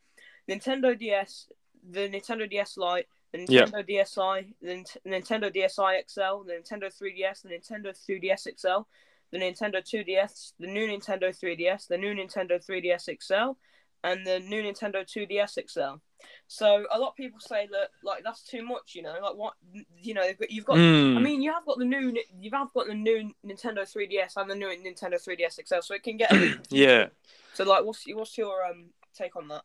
[0.49, 1.47] Nintendo DS,
[1.89, 3.65] the Nintendo DS Lite, the Yeah.
[3.65, 8.87] Nintendo DSi, the Nint- Nintendo DSi XL, the Nintendo 3DS, the Nintendo 3DS XL,
[9.31, 13.57] the Nintendo 2DS, the new Nintendo 3DS, the new Nintendo 3DS XL,
[14.03, 15.99] and the new Nintendo 2DS XL.
[16.47, 19.53] So a lot of people say that like that's too much, you know, like what
[20.01, 20.77] you know you've got.
[20.77, 21.17] Mm.
[21.17, 24.49] I mean, you have got the new you have got the new Nintendo 3DS and
[24.49, 26.31] the new Nintendo 3DS XL, so it can get.
[26.69, 27.07] yeah.
[27.53, 29.63] So like, what's what's your um take on that?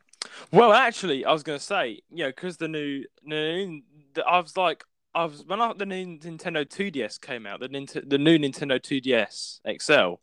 [0.52, 3.82] Well, actually, I was gonna say, you know, because the new, new,
[4.26, 8.08] I was like, I was when I, the new Nintendo 2DS came out, the Nint-
[8.08, 10.20] the new Nintendo 2DS XL,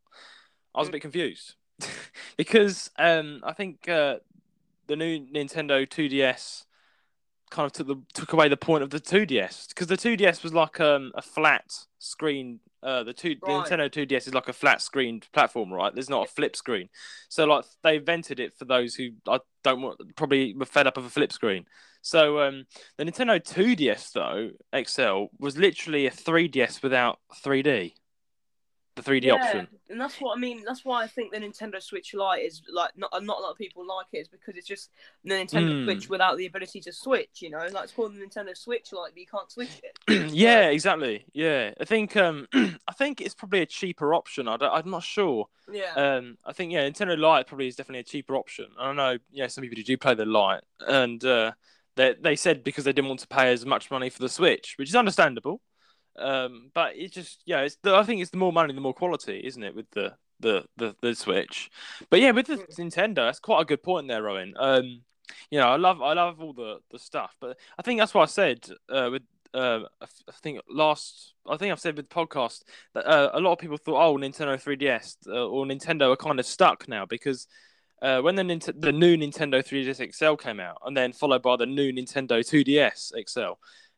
[0.76, 1.56] I was a bit confused.
[2.38, 4.16] Because um, I think uh,
[4.88, 6.66] the new Nintendo 2DS
[7.50, 10.54] kind of took the took away the point of the 2DS because the 2DS was
[10.54, 11.66] like um, a flat
[11.98, 12.60] screen.
[12.82, 13.68] Uh, the two Right.
[13.68, 15.94] the Nintendo 2DS is like a flat screened platform, right?
[15.94, 16.88] There's not a flip screen,
[17.28, 20.96] so like they invented it for those who I don't want probably were fed up
[20.98, 21.66] of a flip screen.
[22.02, 22.66] So um,
[22.98, 27.94] the Nintendo 2DS though XL was literally a 3DS without 3D,
[29.02, 29.68] the 3D option.
[29.90, 30.64] and that's what I mean.
[30.66, 33.58] That's why I think the Nintendo Switch Lite is like not not a lot of
[33.58, 34.92] people like it is because it's just
[35.24, 35.84] the Nintendo Mm.
[35.86, 37.42] Switch without the ability to switch.
[37.42, 40.32] You know, like it's called the Nintendo Switch Lite, but you can't switch it.
[40.34, 41.26] yeah, exactly.
[41.34, 44.48] Yeah, I think um, I think it's probably a cheaper option.
[44.48, 45.48] I I'm not sure.
[45.72, 45.94] Yeah.
[45.96, 48.66] Um, I think yeah, Nintendo Lite probably is definitely a cheaper option.
[48.80, 49.18] I don't know.
[49.32, 51.52] Yeah, some people do play the Lite, and uh,
[51.96, 54.76] they they said because they didn't want to pay as much money for the Switch,
[54.78, 55.62] which is understandable.
[56.20, 58.94] Um, but it's just yeah, it's the, I think it's the more money, the more
[58.94, 59.76] quality, isn't it?
[59.76, 61.70] With the the the, the Switch,
[62.10, 62.76] but yeah, with the Mm.
[62.78, 64.54] Nintendo, that's quite a good point there, Rowan.
[64.58, 65.02] Um,
[65.52, 68.24] you know, I love I love all the the stuff, but I think that's what
[68.24, 72.64] I said uh, with uh, I think last I think I've said with the podcast
[72.94, 76.40] that uh, a lot of people thought, oh, Nintendo 3DS uh, or Nintendo are kind
[76.40, 77.48] of stuck now because
[78.02, 81.56] uh, when the Nint- the new Nintendo 3DS XL came out and then followed by
[81.58, 83.54] the new Nintendo 2DS XL,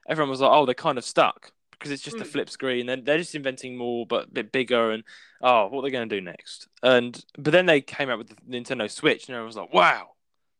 [0.09, 2.27] everyone was like, oh, they're kind of stuck because it's just a Mm.
[2.27, 2.85] flip screen.
[2.85, 5.03] Then they're just inventing more but a bit bigger and
[5.41, 6.67] oh, what they're they going to do next?
[6.83, 10.09] And but then they came out with the Nintendo Switch and everyone was like, wow,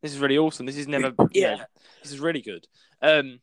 [0.02, 0.66] this is really awesome.
[0.66, 1.64] This is never know, Yeah.
[2.02, 2.66] this is really good.
[3.00, 3.38] Um,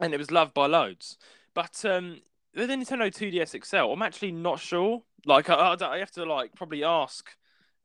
[0.00, 1.16] and it was loved by loads.
[1.54, 2.20] But um,
[2.54, 5.02] with the Nintendo 2DS XL, I'm actually not sure.
[5.24, 7.30] Like, I, I, I have to like probably ask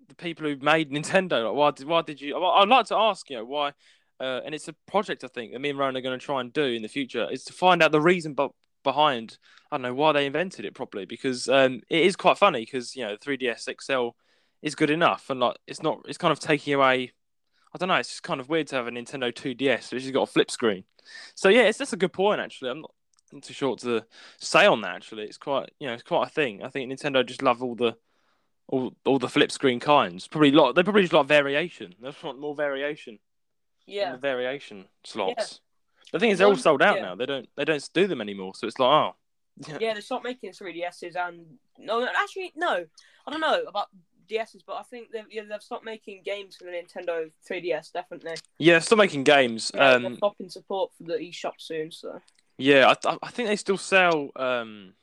[0.07, 1.45] the people who made Nintendo.
[1.47, 2.37] Like, why did why did you?
[2.37, 3.71] I'd like to ask you know why.
[4.19, 6.39] Uh, and it's a project I think that me and Rowan are going to try
[6.39, 8.49] and do in the future is to find out the reason bu-
[8.83, 9.37] behind
[9.71, 12.95] I don't know why they invented it properly because um, it is quite funny because
[12.95, 14.09] you know 3DS XL
[14.61, 17.11] is good enough and like it's not it's kind of taking away
[17.73, 20.11] I don't know it's just kind of weird to have a Nintendo 2DS which has
[20.11, 20.83] got a flip screen.
[21.35, 22.69] So yeah it's that's a good point actually.
[22.69, 22.91] I'm not,
[23.31, 24.05] not too sure what to
[24.37, 25.23] say on that actually.
[25.23, 26.63] It's quite you know it's quite a thing.
[26.63, 27.95] I think Nintendo just love all the
[28.67, 30.27] all, all the flip screen kinds.
[30.27, 31.95] Probably lot they probably just like variation.
[31.99, 33.19] They just want more variation.
[33.85, 34.13] Yeah.
[34.13, 35.59] the variation slots
[36.13, 37.01] the thing is they're all sold out yeah.
[37.01, 39.15] now they don't they don't do them anymore so it's like oh
[39.79, 41.45] Yeah, they stopped making 3DSs and
[41.77, 42.85] no, no, actually no,
[43.27, 43.87] I don't know about
[44.29, 47.91] DSs, but I think they've yeah, they've stopped making games for the Nintendo 3DS.
[47.91, 48.35] Definitely.
[48.57, 51.91] yeah still making games Yeah, um they're stopping support for the eShop soon.
[51.91, 52.19] So
[52.57, 54.29] Yeah, I, I think they still sell.
[54.35, 54.93] Um,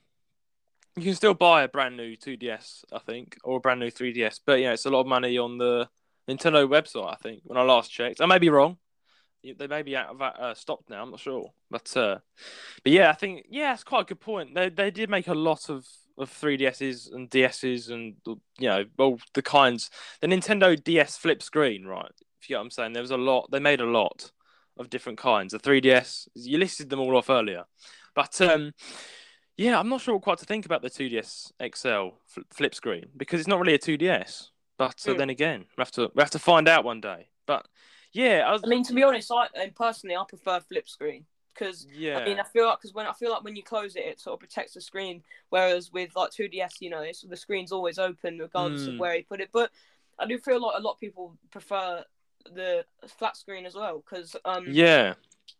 [0.97, 4.41] you can still buy a brand new 2DS, I think, or a brand new 3DS.
[4.45, 5.89] But yeah, it's a lot of money on the
[6.29, 7.11] Nintendo website.
[7.11, 8.77] I think when I last checked, I may be wrong.
[9.43, 11.03] They may be out of uh, stock now.
[11.03, 12.19] I'm not sure, but uh,
[12.83, 14.55] but yeah, I think yeah, it's quite a good point.
[14.55, 15.87] They they did make a lot of
[16.19, 18.15] of 3DSs and DSs and
[18.59, 19.91] you know all the kinds.
[20.21, 22.13] The Nintendo DS flip screen, right?
[22.41, 23.51] If you get what I'm saying, there was a lot.
[23.51, 24.31] They made a lot
[24.79, 25.53] of different kinds.
[25.53, 27.65] The 3DS, you listed them all off earlier,
[28.15, 28.73] but um,
[29.57, 32.17] yeah, I'm not sure quite to think about the 2DS XL
[32.51, 34.49] flip screen because it's not really a 2DS.
[34.79, 35.19] But uh, mm.
[35.19, 37.29] then again, we have to we have to find out one day.
[37.47, 37.67] But
[38.13, 38.63] yeah, I, was...
[38.65, 42.19] I mean, to be honest, I personally I prefer flip screen because yeah.
[42.19, 44.21] I mean I feel like because when I feel like when you close it, it
[44.21, 45.23] sort of protects the screen.
[45.51, 48.95] Whereas with like 2DS, you know, it's, the screen's always open regardless mm.
[48.95, 49.51] of where you put it.
[49.53, 49.71] But
[50.19, 52.05] I do feel like a lot of people prefer
[52.55, 55.15] the flat screen as well because um yeah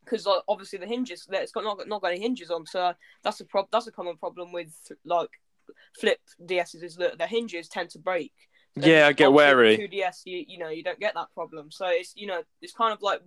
[0.05, 3.41] because like, obviously the hinges it's got not not got any hinges on so that's
[3.41, 4.73] a prob that's a common problem with
[5.05, 5.29] like
[5.99, 8.33] flip DSs is that the hinges tend to break
[8.77, 9.77] yeah, I get wary.
[9.77, 11.71] Two DS, you you know, you don't get that problem.
[11.71, 13.21] So it's you know, it's kind of like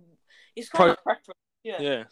[0.56, 1.40] it's kind Pro- of preference.
[1.62, 1.80] Yeah.
[1.80, 2.04] Yeah.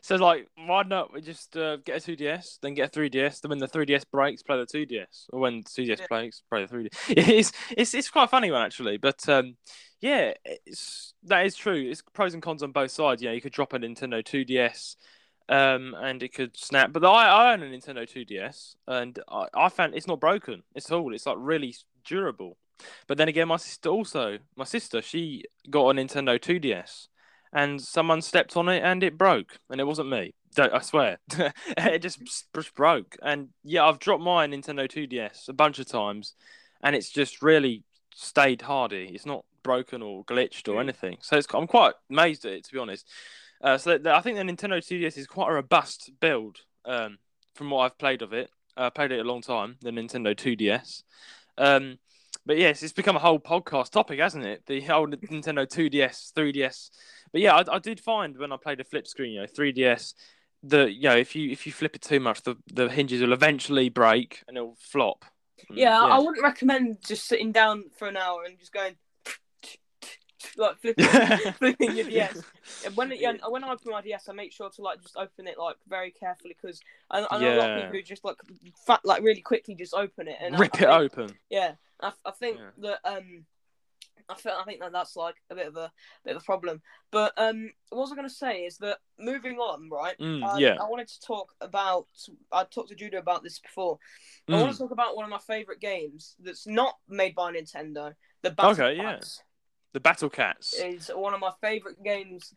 [0.00, 3.50] So like, why not we just uh, get a 2DS, then get a 3DS, then
[3.50, 6.06] when the 3DS breaks, play the 2DS, or when 2DS yeah.
[6.08, 6.88] breaks, play the 3DS.
[7.08, 9.56] It's it's it's quite a funny one actually, but um,
[10.00, 11.90] yeah, it's that is true.
[11.90, 13.22] It's pros and cons on both sides.
[13.22, 14.96] Yeah, you could drop a Nintendo 2DS.
[15.50, 19.70] Um, and it could snap, but I, I own a Nintendo 2DS, and I, I
[19.70, 20.62] found it's not broken.
[20.74, 22.58] It's all it's like really durable.
[23.06, 27.08] But then again, my sister also, my sister, she got a Nintendo 2DS,
[27.52, 30.34] and someone stepped on it and it broke, and it wasn't me.
[30.56, 31.18] I swear,
[31.76, 32.20] it just,
[32.54, 33.16] just broke.
[33.22, 36.34] And yeah, I've dropped my Nintendo 2DS a bunch of times,
[36.82, 39.10] and it's just really stayed hardy.
[39.14, 40.80] It's not broken or glitched or hmm.
[40.80, 41.18] anything.
[41.20, 43.06] So I'm quite amazed at it, to be honest.
[43.60, 47.18] Uh, so the, I think the Nintendo 2DS is quite a robust build um,
[47.54, 48.50] from what I've played of it.
[48.76, 51.02] I uh, played it a long time, the Nintendo 2DS.
[51.56, 51.98] Um,
[52.48, 54.64] but yes, it's become a whole podcast topic, hasn't it?
[54.64, 56.90] The whole Nintendo 2DS, 3DS.
[57.30, 60.14] But yeah, I, I did find when I played a flip screen, you know, 3DS,
[60.62, 63.34] the you know, if you if you flip it too much, the the hinges will
[63.34, 65.26] eventually break and it'll flop.
[65.68, 68.96] Yeah, yeah, I wouldn't recommend just sitting down for an hour and just going
[70.56, 71.06] like flipping,
[71.58, 72.42] flipping your DS.
[72.94, 75.58] When yeah, when I open my DS, I make sure to like just open it
[75.58, 77.54] like very carefully because I, I know yeah.
[77.54, 78.36] a lot of people who just like
[78.86, 81.36] fat, like really quickly just open it and rip I, I it think, open.
[81.50, 82.90] Yeah, I, I think yeah.
[83.04, 83.44] that um.
[84.30, 85.90] I feel, I think that that's like a bit of a
[86.22, 86.82] bit of a problem.
[87.10, 90.18] But um, what I was going to say is that moving on, right?
[90.18, 90.76] Mm, um, yeah.
[90.78, 92.08] I wanted to talk about.
[92.52, 93.98] I talked to Judah about this before.
[94.46, 94.56] Mm.
[94.56, 98.12] I want to talk about one of my favorite games that's not made by Nintendo.
[98.42, 99.42] The Battle okay, Cats.
[99.92, 102.54] The Battle Cats is one of my favorite games,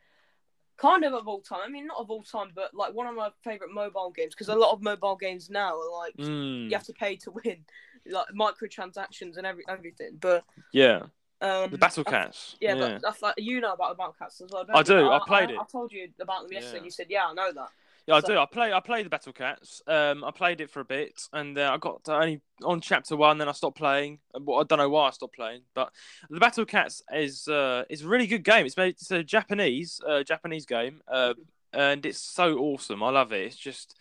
[0.78, 1.60] kind of of all time.
[1.65, 4.50] I mean, not of all time, but like one of my favorite mobile games because
[4.50, 6.65] a lot of mobile games now are like mm.
[6.65, 7.58] you have to pay to win,
[8.06, 10.17] like microtransactions and every everything.
[10.20, 11.04] But yeah.
[11.44, 12.56] Um, the Battle Cats.
[12.62, 14.65] Yeah, yeah, but that's like you know about the Battle Cats as well.
[14.72, 15.08] I do.
[15.08, 15.60] I, I played I, it.
[15.60, 16.80] I told you about them yesterday.
[16.80, 16.84] Yeah.
[16.84, 17.70] You said, "Yeah, I know that."
[18.08, 18.28] Yeah, I so...
[18.28, 18.38] do.
[18.38, 18.74] I play.
[18.74, 19.82] I play the Battle Cats.
[19.88, 23.38] Um, I played it for a bit, and uh, I got only on chapter one.
[23.38, 24.20] Then I stopped playing.
[24.36, 25.92] I don't know why I stopped playing, but
[26.30, 28.66] the Battle Cats is uh, is a really good game.
[28.66, 28.96] It's made.
[28.96, 31.36] It's a Japanese uh, Japanese game, uh,
[31.74, 33.04] and it's so awesome.
[33.04, 33.46] I love it.
[33.46, 33.96] It's just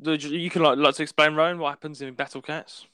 [0.00, 2.86] you can like like to explain, Rowan, what happens in Battle Cats.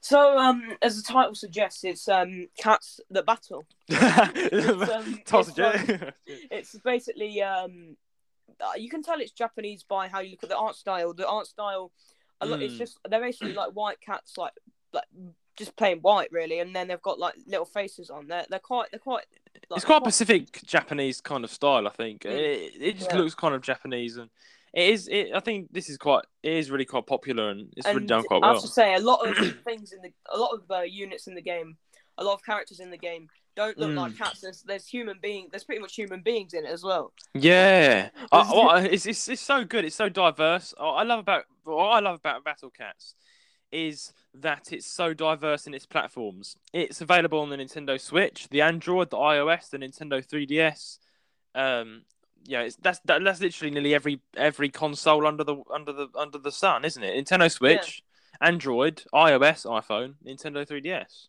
[0.00, 3.64] So, um, as the title suggests, it's um, cats that battle.
[3.88, 6.12] it's, um, it's, um,
[6.50, 8.07] it's basically um, uh,
[8.76, 11.12] you can tell it's Japanese by how you look at the art style.
[11.12, 11.92] The art style,
[12.42, 12.62] mm.
[12.62, 14.52] it's just they're basically like white cats, like
[14.92, 15.04] like
[15.56, 18.28] just plain white, really, and then they've got like little faces on.
[18.28, 19.24] They're they're quite they're quite.
[19.70, 22.22] Like, it's quite, quite Pacific Japanese kind of style, I think.
[22.22, 22.30] Mm.
[22.30, 23.18] It, it just yeah.
[23.18, 24.30] looks kind of Japanese, and
[24.72, 25.08] it is.
[25.08, 26.24] It, I think this is quite.
[26.42, 28.50] It is really quite popular, and it's and really done quite well.
[28.50, 31.26] I have to say, a lot of things in the, a lot of uh, units
[31.26, 31.76] in the game,
[32.18, 33.96] a lot of characters in the game don't look mm.
[33.96, 34.40] like cats.
[34.40, 35.48] There's, there's human being.
[35.50, 37.12] There's pretty much human beings in it as well.
[37.34, 39.84] Yeah, uh, well, it's, it's it's so good.
[39.84, 40.74] It's so diverse.
[40.78, 43.14] I love about what I love about Battle Cats
[43.72, 46.56] is that it's so diverse in its platforms.
[46.72, 50.98] It's available on the Nintendo Switch, the Android, the iOS, the Nintendo 3DS.
[51.54, 52.02] Um,
[52.44, 56.38] yeah, it's that's that, that's literally nearly every every console under the under the under
[56.38, 57.24] the sun, isn't it?
[57.24, 58.04] Nintendo Switch,
[58.40, 58.48] yeah.
[58.48, 61.26] Android, iOS, iPhone, Nintendo 3DS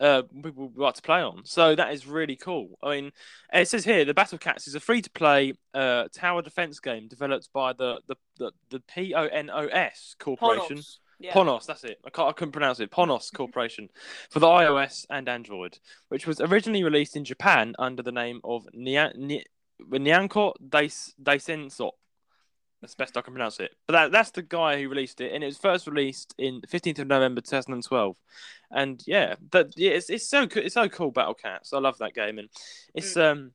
[0.00, 1.44] uh, people like to play on.
[1.44, 2.78] So that is really cool.
[2.82, 3.12] I mean,
[3.52, 7.08] it says here the Battle Cats is a free to play uh, tower defense game
[7.08, 10.78] developed by the the the, the P O N O S Corporation.
[10.78, 10.98] Ponos.
[11.20, 11.32] Yeah.
[11.32, 11.98] Ponos, that's it.
[12.06, 12.92] I, can't, I couldn't pronounce it.
[12.92, 13.88] Ponos Corporation
[14.30, 15.78] for the iOS and Android,
[16.10, 19.32] which was originally released in Japan under the name of Nyanko
[20.62, 21.90] Daisensou.
[22.80, 23.72] That's the best I can pronounce it.
[23.86, 27.00] But that, that's the guy who released it, and it was first released in 15th
[27.00, 28.16] of November 2012.
[28.70, 31.10] And yeah, that yeah, it's, it's so it's so cool.
[31.10, 32.48] Battle Cats, I love that game, and
[32.94, 33.32] it's mm.
[33.32, 33.52] um,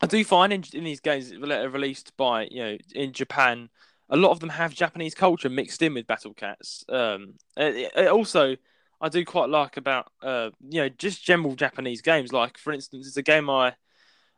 [0.00, 3.70] I do find in, in these games that are released by you know in Japan,
[4.08, 6.84] a lot of them have Japanese culture mixed in with Battle Cats.
[6.88, 8.56] Um, it, it also
[9.00, 12.32] I do quite like about uh, you know just general Japanese games.
[12.32, 13.74] Like for instance, it's a game I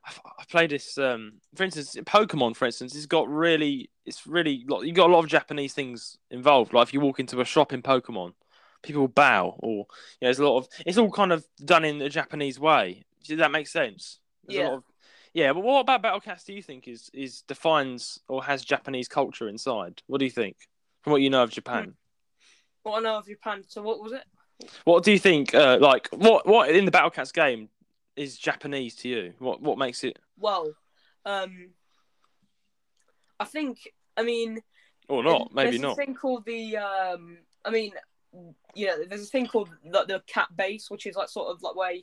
[0.06, 0.98] I played this.
[0.98, 2.56] Um, for instance, Pokemon.
[2.56, 6.72] For instance, it's got really, it's really, you've got a lot of Japanese things involved.
[6.72, 8.32] Like if you walk into a shop in Pokemon,
[8.82, 9.86] people bow, or you know,
[10.20, 10.68] there's a lot of.
[10.86, 13.04] It's all kind of done in a Japanese way.
[13.26, 14.20] Does that make sense?
[14.44, 14.74] There's Yeah.
[14.74, 14.84] Of,
[15.34, 16.44] yeah, but what about Battle Cats?
[16.44, 20.00] Do you think is is defines or has Japanese culture inside?
[20.06, 20.56] What do you think
[21.02, 21.94] from what you know of Japan?
[22.82, 23.62] What I know of Japan.
[23.66, 24.24] So what was it?
[24.84, 25.54] What do you think?
[25.54, 27.68] Uh, like what what in the Battle Cats game
[28.14, 29.34] is Japanese to you?
[29.38, 30.72] What what makes it Well,
[31.26, 31.70] um,
[33.38, 33.92] I think.
[34.16, 34.60] I mean,
[35.08, 35.52] or not?
[35.54, 35.92] Maybe there's not.
[35.92, 36.76] a thing called the.
[36.76, 37.92] Um, I mean,
[38.74, 41.76] yeah, there's a thing called the, the cat base, which is like sort of like
[41.76, 41.94] where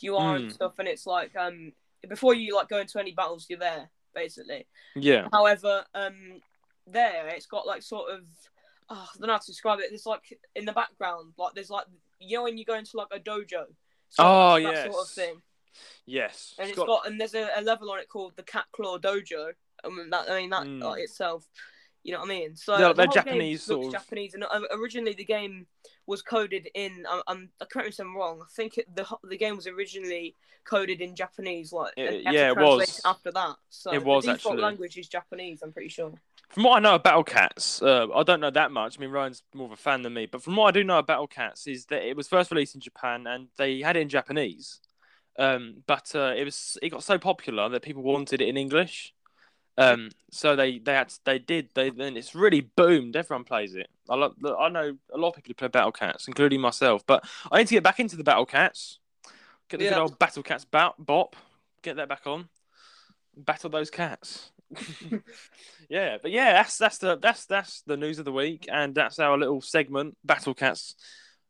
[0.00, 0.52] you are and Mm.
[0.54, 1.72] stuff, and it's like um
[2.08, 4.66] before you like go into any battles, you're there basically.
[4.94, 5.28] Yeah.
[5.32, 6.40] However, um,
[6.86, 8.20] there it's got like sort of.
[8.90, 9.90] Oh, I don't know how to describe it.
[9.92, 11.86] It's like in the background, like there's like
[12.20, 13.64] you know when you go into like a dojo.
[14.10, 15.42] So Oh, that sort of thing.
[16.06, 16.54] Yes.
[16.58, 18.98] and It's it's got, and there's a, a level on it called the Cat Claw
[18.98, 19.52] Dojo.
[19.84, 20.82] I mean that I mean that Mm.
[20.82, 21.46] like, itself,
[22.02, 22.56] you know what I mean.
[22.56, 25.66] So They're- the they're game Japanese sort of- Japanese, and uh, originally the game
[26.06, 27.04] was coded in.
[27.10, 28.40] I'm, I'm correct me if I'm wrong.
[28.42, 32.32] I think it, the the game was originally coded in Japanese, like It- and had
[32.32, 33.00] to yeah, it was.
[33.04, 33.56] after that.
[33.68, 34.62] So It was, the default actually.
[34.62, 35.60] language is Japanese.
[35.62, 36.12] I'm pretty sure.
[36.50, 38.96] From what I know of Battle Cats, uh, I don't know that much.
[38.96, 40.98] I mean, Ryan's more of a fan than me, but from what I do know
[41.00, 44.00] of Battle Cats is that it was first released in Japan and they had it
[44.00, 44.80] in Japanese.
[45.38, 49.13] Um, but uh, it was it got so popular that people wanted it in English.
[49.76, 53.16] Um, so they they had they did they then it's really boomed.
[53.16, 53.88] Everyone plays it.
[54.08, 57.04] I lo- I know a lot of people who play Battle Cats, including myself.
[57.06, 58.98] But I need to get back into the Battle Cats.
[59.68, 61.36] Get the good old Battle Cats Pop, bop.
[61.82, 62.48] Get that back on.
[63.36, 64.52] Battle those cats.
[65.88, 69.18] yeah, but yeah, that's that's the that's that's the news of the week, and that's
[69.18, 70.94] our little segment, Battle Cats,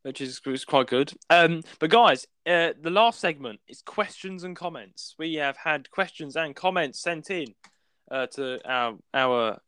[0.03, 1.13] which is, is quite good.
[1.29, 5.15] Um, but guys, uh, the last segment is questions and comments.
[5.19, 7.55] We have had questions and comments sent in
[8.11, 9.59] uh, to our our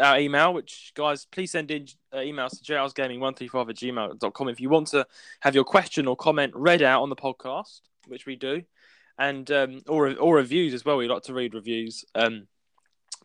[0.00, 4.68] our email, which guys, please send in uh, emails to jrsgaming135 at gmail.com if you
[4.68, 5.06] want to
[5.40, 8.62] have your question or comment read out on the podcast, which we do.
[9.18, 10.96] And um, or or reviews as well.
[10.96, 12.04] We like to read reviews.
[12.14, 12.46] Um,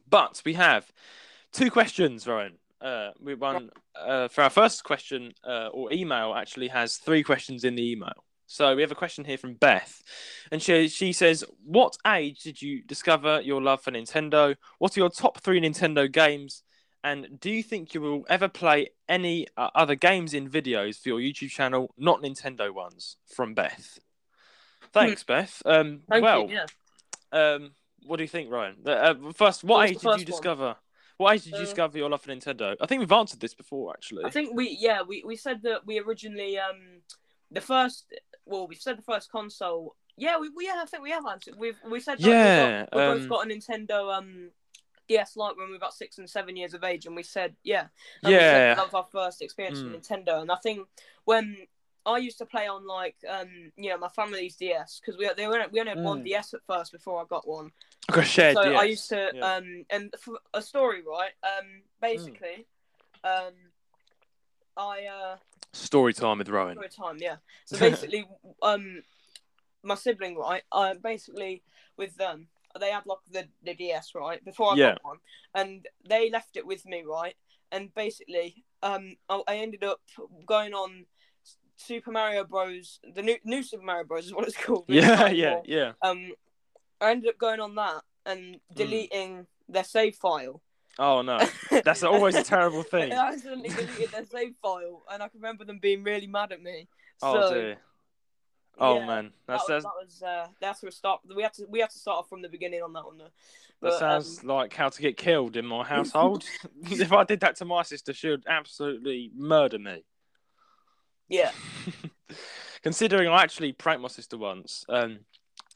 [0.09, 0.91] but we have
[1.51, 2.57] two questions, Ryan.
[2.81, 7.63] Uh, we one uh, for our first question uh, or email actually has three questions
[7.63, 8.25] in the email.
[8.53, 10.03] So we have a question here from Beth,
[10.51, 14.55] and she she says, "What age did you discover your love for Nintendo?
[14.77, 16.61] What are your top three Nintendo games?
[17.03, 21.09] And do you think you will ever play any uh, other games in videos for
[21.09, 23.97] your YouTube channel, not Nintendo ones?" From Beth.
[24.91, 25.63] Thanks, Beth.
[25.65, 26.59] Um, Thank well, you.
[26.59, 26.65] Yeah.
[27.31, 27.71] um,
[28.05, 28.75] what do you think, Ryan?
[28.85, 30.25] Uh, uh, first, what What age the did you one?
[30.25, 30.75] discover?
[31.17, 32.75] What age did you Uh, discover your love for Nintendo?
[32.79, 34.25] I think we've answered this before, actually.
[34.25, 37.01] I think we yeah we, we said that we originally um
[37.49, 38.13] the first
[38.45, 41.55] well we've said the first console yeah we, we yeah, I think we have answered
[41.57, 44.51] we've we said that Yeah, we, got, we um, both got a Nintendo um
[45.07, 47.55] DS Lite when we were about six and seven years of age and we said
[47.63, 47.87] yeah
[48.23, 48.75] and we said Yeah.
[48.75, 49.91] that was our first experience Mm.
[49.93, 50.87] with Nintendo and I think
[51.25, 51.67] when
[52.05, 55.45] I used to play on like um you know my family's DS because we they
[55.45, 56.25] only, we only had one Mm.
[56.25, 57.71] DS at first before I got one
[58.09, 58.57] I got shared.
[58.57, 58.79] so yes.
[58.81, 59.55] I used to Yeah.
[59.55, 62.65] um and for a story right um basically
[63.23, 63.53] um
[64.75, 65.37] I uh
[65.73, 66.75] Story time with Rowan.
[66.75, 67.37] story time yeah.
[67.65, 68.25] So basically
[68.61, 69.03] um
[69.83, 71.63] my sibling right uh basically
[71.97, 72.47] with them.
[72.79, 74.89] They had like the, the DS right before I Yeah.
[74.93, 75.17] got one.
[75.53, 77.35] And they left it with me right?
[77.71, 79.99] And basically um I, I ended up
[80.45, 81.05] going on
[81.75, 84.85] Super Mario Bros the new new Super Mario Bros is what it's called.
[84.87, 85.91] It's Yeah, yeah, yeah.
[86.01, 86.33] um
[87.01, 90.61] I ended up going on that and deleting their save file
[90.99, 91.39] Oh no,
[91.83, 93.11] that's always a terrible thing.
[93.13, 96.61] I accidentally deleted their save file, and I can remember them being really mad at
[96.61, 96.87] me.
[97.21, 97.77] Oh so, dear.
[98.77, 101.21] Oh yeah, man, that that's, was, that's, that was uh, that's where start.
[101.35, 103.17] We had to we had to start off from the beginning on that one.
[103.17, 103.29] Though.
[103.81, 106.43] that sounds um, like how to get killed in my household.
[106.83, 110.03] if I did that to my sister, she would absolutely murder me.
[111.27, 111.51] yeah,
[112.83, 115.19] Considering I actually pranked my sister once, um,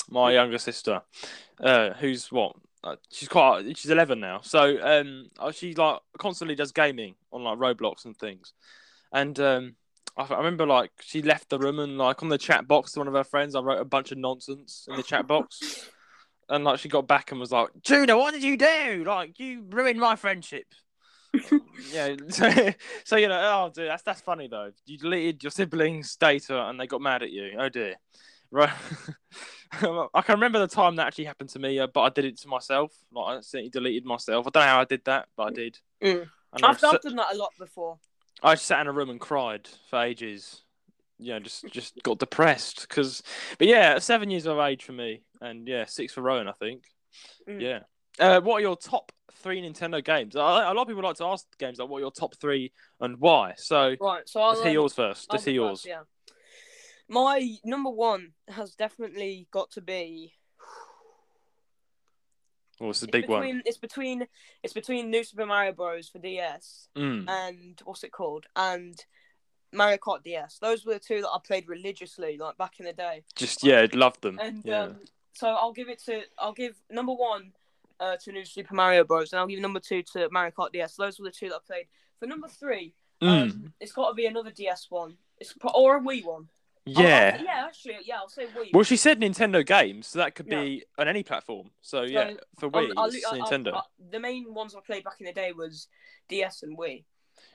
[0.10, 1.02] my younger sister,
[1.60, 2.56] uh, who's what?
[2.84, 3.78] Uh, she's quite.
[3.78, 8.16] She's eleven now, so um, uh, she like constantly does gaming on like Roblox and
[8.16, 8.54] things,
[9.12, 9.76] and um,
[10.16, 13.00] I, I remember like she left the room and like on the chat box to
[13.00, 15.90] one of her friends, I wrote a bunch of nonsense in the chat box,
[16.50, 19.04] and like she got back and was like, "Judah, what did you do?
[19.06, 20.66] Like you ruined my friendship."
[21.92, 22.50] yeah, so,
[23.04, 24.72] so you know, oh dude, that's that's funny though.
[24.86, 27.52] You deleted your siblings' data and they got mad at you.
[27.58, 27.96] Oh dear,
[28.52, 28.70] right?
[29.72, 32.40] I can remember the time that actually happened to me, uh, but I did it
[32.40, 32.94] to myself.
[33.12, 34.48] Like I accidentally deleted myself.
[34.48, 35.80] I don't know how I did that, but I did.
[36.04, 36.30] Mm.
[36.54, 37.98] And I, I've, I've done that a lot before.
[38.42, 40.64] I sat in a room and cried for ages.
[41.20, 43.24] You know, just just got depressed because.
[43.58, 46.84] But yeah, seven years of age for me, and yeah, six for Rowan, I think.
[47.50, 47.62] Mm.
[47.62, 47.80] Yeah.
[48.20, 50.36] Uh, what are your top three Nintendo games?
[50.36, 53.18] A lot of people like to ask games like, "What are your top three and
[53.18, 55.32] why?" So Right, so I'll, let's hear um, yours first.
[55.32, 55.82] Let's hear yours.
[55.82, 56.02] first, yeah.
[57.10, 60.34] My number one has definitely got to be.
[62.80, 63.42] Oh, it's a It's big one.
[63.42, 64.28] between, It's between
[64.62, 66.10] it's between New Super Mario Bros.
[66.10, 67.28] for DS Mm.
[67.28, 69.04] and what's it called and
[69.74, 70.60] Mario Kart DS.
[70.60, 73.24] Those were the two that I played religiously, like back in the day.
[73.36, 74.38] Just yeah, I'd loved them.
[74.40, 74.84] And yeah.
[74.84, 75.00] um,
[75.34, 77.52] so I'll give it to I'll give number one
[78.00, 79.34] uh, to New Super Mario Bros.
[79.34, 80.96] and I'll give number two to Mario Kart DS.
[80.96, 81.88] Those were the two that I played.
[82.20, 83.28] For number three, Mm.
[83.52, 85.18] um, it's got to be another DS one.
[85.40, 86.50] It's or a Wii one.
[86.88, 87.36] Yeah.
[87.40, 88.74] I'll- yeah, actually, yeah, I'll say Wii.
[88.74, 90.62] Well, she said Nintendo games, so that could Yeah.
[90.62, 91.72] be on any platform.
[91.82, 93.74] So yeah, for Wii, I'll- I'll- Nintendo.
[93.74, 95.88] I'll- the main ones I played back in the day was
[96.28, 97.04] DS and Wii.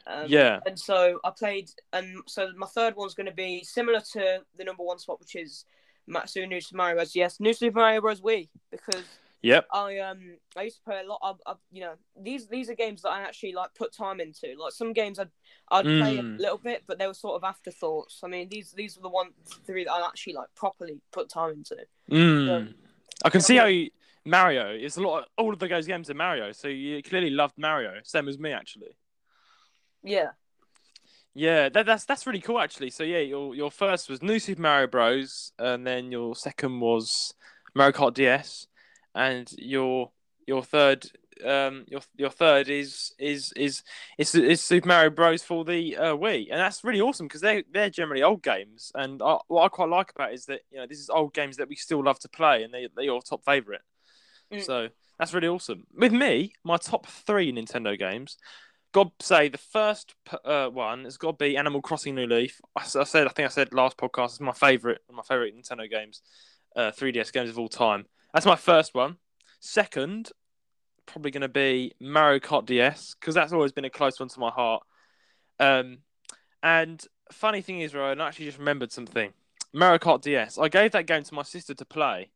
[0.06, 0.60] Um, yeah.
[0.66, 4.64] And so I played, and so my third one's going to be similar to the
[4.64, 5.64] number one spot, which is
[6.06, 7.14] Matsu New Super Mario Bros.
[7.14, 8.20] Yes, New Super Mario Bros.
[8.20, 9.04] Wii, because
[9.42, 9.66] Yep.
[9.72, 12.74] I um I used to play a lot of, of you know these these are
[12.74, 14.54] games that I actually like put time into.
[14.58, 15.30] Like some games I'd
[15.68, 16.38] I'd play a Mm.
[16.38, 18.20] little bit, but they were sort of afterthoughts.
[18.22, 19.30] I mean these these were the one
[19.66, 21.76] three that I actually like properly put time into.
[22.10, 22.74] Mm.
[23.24, 23.90] I can see how you,
[24.24, 24.68] Mario.
[24.70, 25.18] It's a lot.
[25.20, 27.94] Of, all of the those games are Mario, so you clearly loved Mario.
[28.04, 28.96] Same as me, actually.
[30.04, 30.30] Yeah,
[31.34, 32.90] Yeah, that, that's that's really cool, actually.
[32.90, 37.34] So yeah, your your first was New Super Mario Bros, and then your second was
[37.74, 38.66] Mario Kart DS,
[39.14, 40.10] and your
[40.46, 41.06] your third
[41.44, 43.82] um your your third is is is
[44.18, 47.64] is, is Super Mario Bros for the uh, Wii, and that's really awesome because they
[47.72, 50.78] they're generally old games, and I, what I quite like about it is that you
[50.78, 53.22] know this is old games that we still love to play, and they they're your
[53.22, 53.82] top favorite.
[54.52, 54.62] Mm.
[54.62, 54.88] So
[55.18, 55.86] that's really awesome.
[55.94, 58.36] With me, my top three Nintendo games.
[58.92, 62.60] God say the first uh, one has got to be Animal Crossing New Leaf.
[62.76, 66.20] I said I think I said last podcast is my favorite my favorite Nintendo games,
[66.76, 68.04] uh, 3DS games of all time.
[68.32, 69.16] That's my first one.
[69.60, 70.30] Second,
[71.06, 74.40] probably going to be Mario Kart DS because that's always been a close one to
[74.40, 74.82] my heart.
[75.60, 75.98] Um,
[76.62, 79.32] and funny thing is, Ryan, I actually just remembered something.
[79.72, 80.58] Mario Kart DS.
[80.58, 82.30] I gave that game to my sister to play.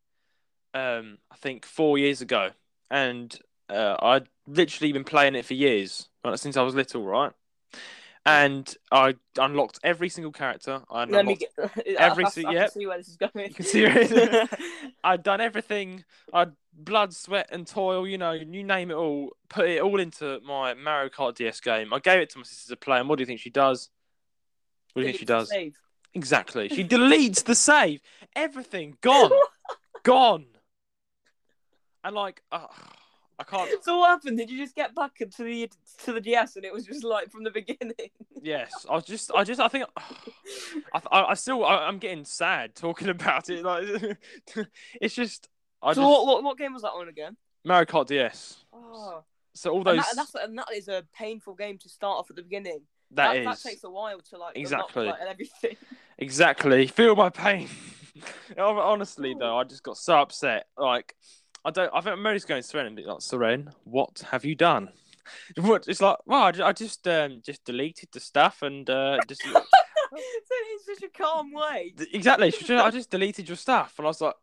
[0.75, 2.51] Um, I think four years ago,
[2.91, 3.37] and
[3.71, 7.33] uh, I'd literally been playing it for years, since I was little, right?
[8.27, 10.83] And I unlocked every single character.
[10.91, 12.71] I let me unlocked, get every I, I, I yep.
[12.73, 13.49] see where this is going.
[13.49, 14.51] You can see it.
[15.05, 16.05] I'd done everything.
[16.35, 18.07] I'd blood, sweat, and toil.
[18.07, 19.31] You know, you name it all.
[19.49, 21.95] Put it all into my Mario Kart DS game.
[21.95, 23.91] I gave it to my sister to play, and what do you think she does?
[24.93, 25.49] What do you think she does?
[25.49, 25.77] Save.
[26.15, 26.69] Exactly.
[26.69, 28.01] She deletes the save.
[28.35, 29.31] Everything gone,
[30.03, 30.47] gone.
[32.03, 32.67] And like, uh,
[33.39, 33.85] I can't.
[33.85, 34.39] So what happened?
[34.39, 35.71] Did you just get back to the
[36.05, 37.93] to the DS and it was just like from the beginning?
[38.43, 39.85] Yes, I was just, I just, I think,
[40.95, 43.63] I, I, I still, I, I'm getting sad talking about it.
[43.65, 44.19] Like,
[45.01, 45.49] it's just,
[45.83, 47.37] I so just what, what what game was that on again?
[47.65, 48.65] Mario Kart DS.
[48.73, 49.25] Oh,
[49.55, 52.31] So all and those, that, that's and that is a painful game to start off
[52.31, 52.83] at the beginning.
[53.11, 55.07] that that, is that takes a while to like unlock, Exactly.
[55.07, 55.77] like, and everything.
[56.19, 56.87] exactly.
[56.87, 57.69] Feel my pain.
[58.57, 59.39] Hon- Honestly, oh.
[59.39, 60.67] though, I just got so upset.
[60.79, 61.15] Like,
[61.67, 61.91] I don't.
[61.93, 64.91] I think I'm going to Seren and be like, Seren, what have you done?
[65.57, 65.89] What?
[65.89, 69.51] It's like, well, I I just, um, just deleted the stuff and uh, just so
[69.51, 71.95] it's such a calm way.
[72.13, 72.53] exactly.
[72.53, 74.37] Just, I just deleted your stuff, and I was like,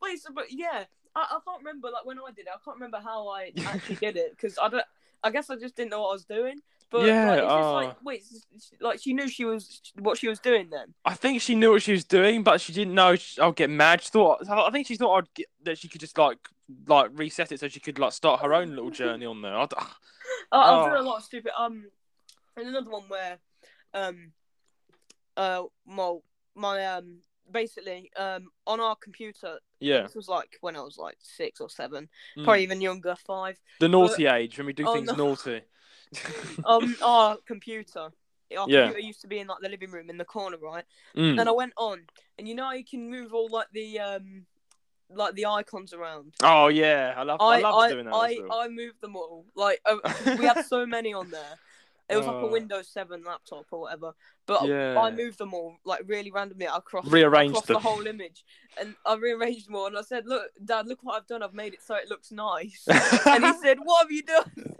[0.00, 0.84] Wait, so but yeah,
[1.16, 2.52] I, I can't remember like when I did it.
[2.54, 4.84] I can't remember how I actually did it because I don't.
[5.24, 6.60] I guess I just didn't know what I was doing.
[6.92, 7.72] But Yeah, like, oh.
[7.72, 8.22] like wait,
[8.80, 10.92] like she knew she was what she was doing then.
[11.06, 13.70] I think she knew what she was doing, but she didn't know she, I'd get
[13.70, 14.02] mad.
[14.02, 16.36] She thought, I think she thought I'd get, that she could just like,
[16.86, 19.56] like reset it so she could like start her own little journey on there.
[19.56, 19.86] I d- I,
[20.52, 20.90] I was Oh.
[20.90, 21.52] doing a lot of stupid.
[21.58, 21.86] Um,
[22.58, 23.38] and another one where,
[23.94, 24.32] um,
[25.36, 26.16] uh, my
[26.54, 27.20] my um,
[27.50, 29.58] basically um, on our computer.
[29.80, 32.44] yeah, This was like when I was like six or seven, Mm.
[32.44, 33.58] probably even younger, five.
[33.80, 35.14] the naughty age when we do Oh, things no.
[35.14, 35.62] naughty.
[36.64, 38.10] Um, our computer.
[38.56, 38.84] Our Yeah.
[38.86, 40.84] computer used to be in like the living room in the corner, right?
[41.16, 41.36] Mm.
[41.36, 42.02] Then I went on,
[42.38, 44.46] and you know how you can move all like the um,
[45.10, 46.34] like the icons around.
[46.42, 48.14] Oh yeah, I love, I, I love I doing that.
[48.14, 48.60] I, well.
[48.60, 49.46] I moved them all.
[49.54, 49.96] Like uh,
[50.38, 51.58] we had so many on there.
[52.10, 52.50] It was like a Oh.
[52.50, 54.12] Windows Seven laptop or whatever.
[54.44, 55.00] But Yeah.
[55.00, 58.44] I moved them all like really randomly across Rearranged across the whole image,
[58.78, 59.86] and I rearranged them all.
[59.86, 61.42] And I said, "Look, Dad, look what I've done.
[61.42, 62.86] I've made it so it looks nice."
[63.26, 64.71] and he said, "What have you done?"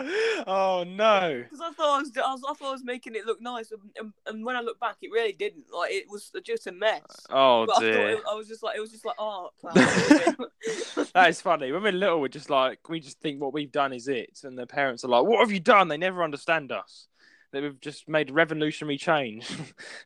[0.46, 1.42] oh no!
[1.42, 3.72] Because I thought I was, I was, I thought I was making it look nice,
[3.72, 5.66] and, and, when I look back, it really didn't.
[5.72, 7.02] Like it was just a mess.
[7.30, 8.08] Uh, oh But I, dear.
[8.10, 9.52] it, I was just like, it was just like art
[11.14, 11.72] that is funny.
[11.72, 14.58] When we're little, we're just like we just think what we've done is it, and
[14.58, 17.08] the parents are like, "What have you done?" They never understand us.
[17.52, 19.48] That we've just made revolutionary change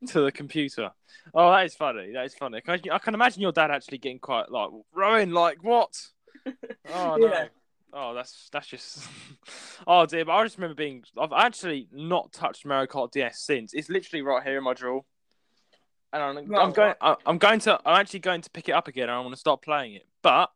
[0.09, 0.90] to the computer.
[1.34, 2.12] Oh, that is funny.
[2.12, 2.61] That is funny.
[2.66, 5.95] I, I can imagine your dad actually getting quite like, Rowan, like what?
[6.47, 7.26] Oh no.
[7.26, 7.49] Yeah.
[7.97, 9.07] Oh, that's that's just.
[9.86, 11.05] oh dear, but I just remember being.
[11.18, 13.72] I've actually not touched Mario Kart DS since.
[13.72, 15.05] It's literally right here in my drawer,
[16.12, 16.95] and I'm, I'm going.
[17.01, 17.78] I- I'm going to.
[17.86, 19.05] I'm actually going to pick it up again.
[19.05, 20.51] and I want to start playing it, but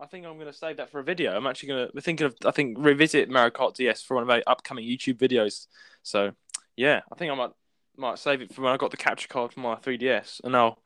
[0.00, 1.36] I think I'm going to save that for a video.
[1.36, 1.92] I'm actually going to.
[1.94, 2.34] We're thinking of.
[2.44, 5.68] I think revisit Mario Kart DS for one of our upcoming YouTube videos.
[6.02, 6.32] So
[6.76, 7.52] yeah, I think I might
[7.96, 10.82] might save it for when I got the capture card for my 3DS, and I'll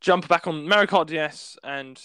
[0.00, 2.00] jump back on Mario Kart DS and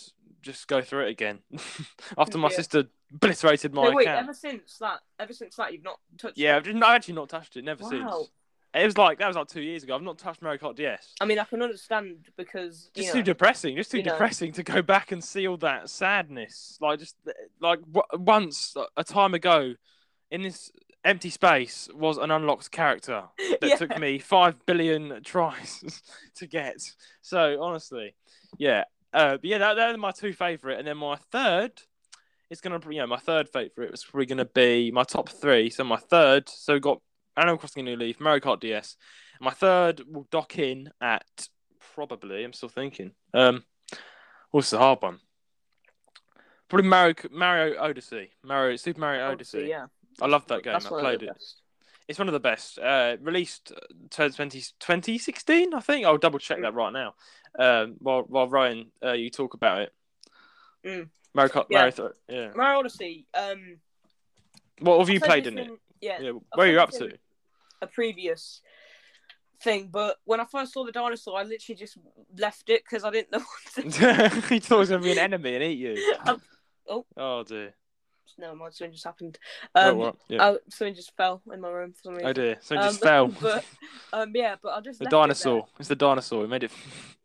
[0.46, 1.40] just go through it again
[2.18, 2.56] after my Yeah.
[2.56, 2.84] sister
[3.14, 4.24] obliterated my No, wait, account.
[4.24, 6.38] ever since that, ever since that, you've not touched.
[6.38, 6.58] Yeah, it?
[6.58, 7.66] I've, just, I've actually not touched it.
[7.66, 7.90] Never Wow.
[7.90, 8.30] since.
[8.76, 9.96] It was like that was like two years ago.
[9.96, 11.14] I've not touched Mario Kart DS.
[11.22, 13.78] I mean, I can understand because Just too depressing.
[13.78, 14.12] Just too you know.
[14.12, 16.78] depressing to go back and see all that sadness.
[16.82, 17.16] Like just
[17.62, 19.76] like w- once a time ago,
[20.30, 20.72] in this
[21.06, 23.24] empty space was an unlocked character
[23.62, 23.76] that Yeah.
[23.78, 26.02] took me five billion tries
[26.36, 26.76] to get.
[27.22, 28.14] So honestly,
[28.58, 28.84] yeah,
[29.16, 31.72] uh, but yeah, that, they're my two favorite, and then my third
[32.50, 35.70] is gonna, you know, my third favorite was probably gonna be my top three.
[35.70, 37.02] So my third, so we got
[37.38, 38.98] Animal Crossing: A New Leaf, Mario Kart DS.
[39.40, 41.48] My third will dock in at
[41.94, 42.44] probably.
[42.44, 43.12] I'm still thinking.
[43.34, 43.64] Um,
[44.52, 45.20] what's the hard one?
[46.68, 49.60] Probably Mario Mario Odyssey, Mario Super Mario Odyssey.
[49.60, 49.86] Odyssey, yeah,
[50.22, 50.74] I love that game.
[50.74, 51.30] that's I played it.
[51.30, 51.62] best.
[52.08, 52.78] It's one of the best.
[52.78, 56.06] Uh, released uh, 20, 2016, I think.
[56.06, 57.16] I'll double check that right now.
[57.58, 59.94] Um, while while Ryan, uh, you talk about it.
[60.86, 61.10] Mm.
[61.34, 61.80] Mario Kart, Yeah.
[61.80, 62.52] Mario yeah.
[62.56, 63.26] Mario Odyssey.
[63.34, 63.78] Um,
[64.80, 65.72] What have you I said played in it?
[66.02, 66.32] Yeah, Yeah.
[66.54, 67.18] Where are you up to?
[67.82, 68.62] a previous
[69.62, 71.98] thing, but when I first saw the dinosaur, I literally just
[72.38, 73.44] left it because I didn't know.
[73.76, 74.30] What to...
[74.50, 76.16] he thought it was gonna be an enemy and eat you.
[76.26, 76.42] Um,
[76.88, 77.06] oh.
[77.18, 77.74] Oh dear.
[78.38, 79.38] No, my something just happened.
[79.76, 80.16] oh, Um, what?
[80.28, 80.38] Yeah.
[80.48, 82.28] oh, something just fell in my room for some reason.
[82.28, 82.58] oh dear.
[82.62, 83.28] So it Um, just fell.
[83.28, 83.66] but
[84.14, 85.68] um, yeah, but I just the left it dinosaur.
[85.80, 86.44] It's the dinosaur.
[86.46, 86.72] It made it.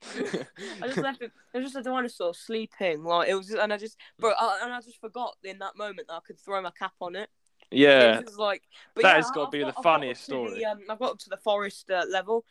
[0.82, 1.32] I just left it.
[1.52, 3.02] It was just a dinosaur sleeping.
[3.04, 5.76] Like it was, just, and I just, but I, and I just forgot in that
[5.76, 7.28] moment that I could throw my cap on it.
[7.70, 8.18] yeah.
[8.20, 8.62] It like,
[8.94, 10.64] but That yeah, has gotta be the got- got funniest up the, story.
[10.64, 12.44] um, I've got up to the forest uh, level.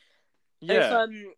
[0.61, 0.99] It's, Yeah.
[0.99, 1.33] um,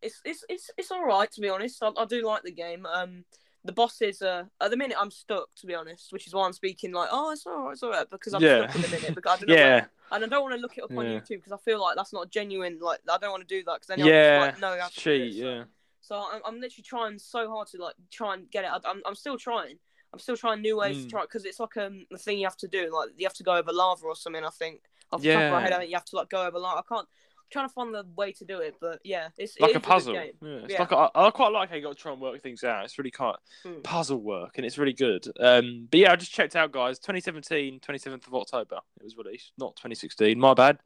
[0.00, 1.82] it's it's it's it's all right to be honest.
[1.82, 2.86] I, I do like the game.
[2.86, 3.24] Um,
[3.68, 6.52] the bosses are at the minute I'm stuck to be honest, which is why I'm
[6.54, 8.62] speaking like, oh, it's all right, it's all right, because I'm Yeah.
[8.68, 10.78] stuck in the minute because I don't know where- and I don't want to look
[10.78, 12.78] it up on YouTube because I feel like that's not genuine.
[12.80, 14.40] Like I don't want to do that because then Yeah.
[14.42, 15.32] I'm just like, no, you have to do Cheat.
[15.34, 15.40] this.
[15.42, 15.64] So- Yeah.
[16.00, 18.70] So I'm, I'm literally trying so hard to like try and get it.
[18.72, 19.78] I- I'm, I'm still trying.
[20.14, 21.02] I'm still trying new ways Mm.
[21.02, 22.90] to try because it's like um the thing you have to do.
[22.90, 24.42] Like you have to go over lava or something.
[24.42, 24.80] I think
[25.12, 25.76] off the top of my head, Yeah.
[25.76, 26.78] I think you have to like go over lava.
[26.78, 27.08] I can't.
[27.48, 29.80] I'm trying to find the way to do it, but yeah, it's like is a
[29.80, 30.12] puzzle.
[30.14, 30.32] game.
[30.42, 30.80] Yeah, it's Yeah.
[30.80, 32.84] like a, I quite like how you got to try and work things out.
[32.84, 33.82] It's really quite Mm.
[33.82, 35.24] puzzle work, and it's really good.
[35.40, 36.98] Um, but yeah, I just checked out, guys.
[36.98, 40.38] 2017, 27th of October, it was released, not 2016.
[40.38, 40.78] My bad.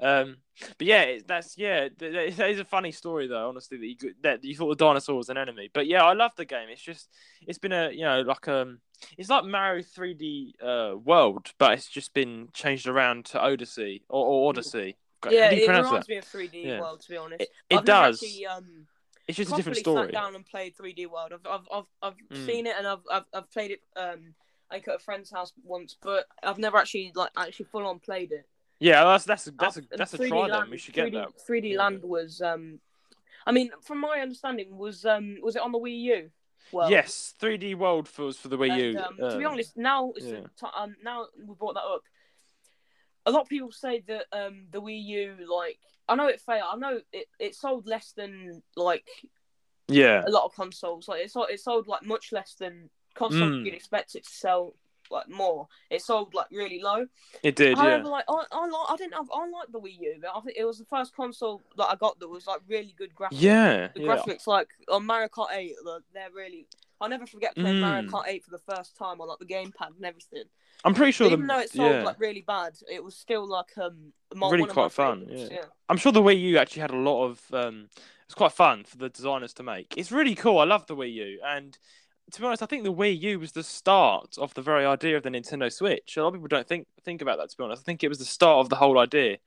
[0.00, 0.36] Um,
[0.78, 3.48] but yeah, that's yeah, th- th- that is a funny story though.
[3.48, 6.30] Honestly, that you that you thought the dinosaur was an enemy, but yeah, I love
[6.36, 6.68] the game.
[6.70, 7.08] It's just
[7.48, 8.78] it's been a you know like um
[9.16, 14.24] it's like Mario 3D uh World, but it's just been changed around to Odyssey or,
[14.24, 14.96] or Odyssey.
[15.30, 16.08] Yeah, it reminds that?
[16.08, 16.80] me of 3D Yeah.
[16.80, 17.40] World to be honest.
[17.42, 18.22] It, it does.
[18.22, 18.86] Actually, um,
[19.26, 20.04] It's just a different story.
[20.06, 21.32] sat down and played 3D World.
[21.32, 22.46] I've I've I've, I've Mm.
[22.46, 24.34] seen it and I've, I've I've played it um
[24.70, 28.32] like at a friend's house once, but I've never actually like actually full on played
[28.32, 28.46] it.
[28.80, 30.70] Yeah, that's that's a, that's a that's a 3D try then.
[30.70, 31.28] We should get 3D, that.
[31.48, 31.78] 3D Yeah.
[31.78, 32.78] Land was um,
[33.46, 36.30] I mean, from my understanding, was um was it on the Wii U?
[36.70, 39.00] Well, yes, 3D World was for the Wii And, U.
[39.00, 40.40] um, to be uh, honest, now it's yeah.
[40.60, 42.02] ti- um now we brought that up.
[43.28, 46.64] A lot of people say that um the Wii U like I know it failed.
[46.72, 49.06] I know it, it sold less than like
[49.88, 51.08] yeah, a lot of consoles.
[51.08, 53.64] Like it sold it sold like much less than consoles Mm.
[53.64, 54.74] you'd expect it to sell
[55.10, 55.68] like more.
[55.90, 57.06] It sold like really low.
[57.42, 57.78] it did.
[57.78, 60.30] However, Yeah, like I, I like I didn't have I like the Wii U, but
[60.36, 63.14] I think it was the first console that I got that was like really good
[63.14, 63.28] graphics.
[63.48, 64.08] yeah, The yeah.
[64.16, 66.66] graphics like on Mario Kart 8, like, they're really.
[67.00, 68.10] I'll never forget playing Mario Mm.
[68.10, 70.44] Kart 8 for the first time on like the gamepad and everything.
[70.84, 73.46] I'm pretty sure Even the though it sold yeah, like really bad, it was still
[73.46, 75.64] like um my, Really quite fun, favourites, yeah.
[75.88, 77.40] I'm sure the Wii U actually had a lot of.
[77.52, 77.88] Um,
[78.26, 79.94] it's quite fun for the designers to make.
[79.96, 80.58] It's really cool.
[80.58, 81.78] I love the Wii U, and
[82.30, 85.16] to be honest, I think the Wii U was the start of the very idea
[85.16, 86.16] of the Nintendo Switch.
[86.16, 87.48] A lot of people don't think think about that.
[87.50, 89.38] To be honest, I think it was the start of the whole idea.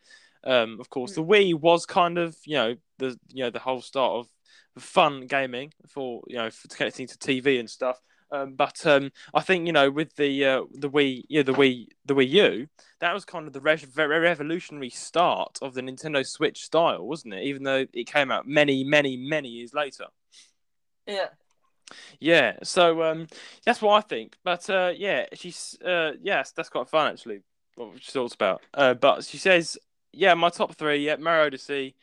[0.44, 3.82] Um, of course, the Wii was kind of you know the you know the whole
[3.82, 4.28] start of
[4.78, 8.02] fun gaming for you know for connecting to TV and stuff.
[8.32, 11.88] Um, but um, I think you know with the uh, the Wii, yeah, the Wii,
[12.06, 12.68] the Wii U,
[13.00, 17.44] that was kind of the re- revolutionary start of the Nintendo Switch style, wasn't it?
[17.44, 20.06] Even though it came out many, many, many years later.
[21.06, 21.28] Yeah.
[22.22, 23.28] Yeah, so um,
[23.66, 24.38] that's what I think.
[24.46, 27.42] But uh, yeah, she's uh, yes, that's quite fun actually.
[27.76, 28.62] What she talks about.
[28.74, 29.78] Uh, but she says,
[30.14, 31.96] yeah, my top three, yeah, Mario Odyssey,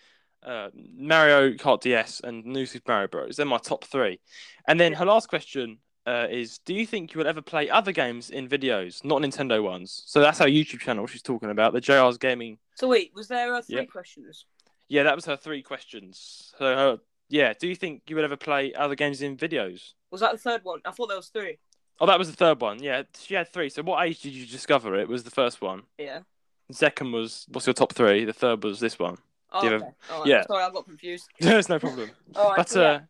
[0.43, 3.37] uh, Mario Kart DS, and New Super Mario Bros.
[3.37, 4.21] They're my top three.
[4.67, 7.93] And then her last question uh, is, do you think you will ever play other
[7.93, 10.03] games in videos, not Nintendo ones?
[10.07, 12.59] So that's our YouTube channel she's talking about, the JR's Gaming.
[12.77, 13.91] So wait, was there uh, three Yep.
[13.91, 14.47] questions?
[14.89, 16.53] Yeah, that was her three questions.
[16.59, 19.93] So her, yeah, do you think you would ever play other games in videos?
[20.11, 20.81] Was that the third one?
[20.87, 21.59] I thought there was three.
[22.01, 22.83] Oh, that was the third one.
[22.83, 23.69] Yeah, she had three.
[23.69, 25.09] So what age did you discover it?
[25.09, 25.83] Was the first one.
[25.99, 26.21] Yeah.
[26.69, 28.25] The second was what's your top three?
[28.25, 29.19] The third was this one.
[29.53, 29.93] Oh, Do you have- okay.
[30.11, 30.27] Right.
[30.27, 30.47] yeah.
[30.47, 31.27] Sorry, I got confused.
[31.41, 32.11] There's no problem.
[32.37, 32.57] All right.
[32.59, 32.89] But so yeah.
[32.91, 33.01] uh,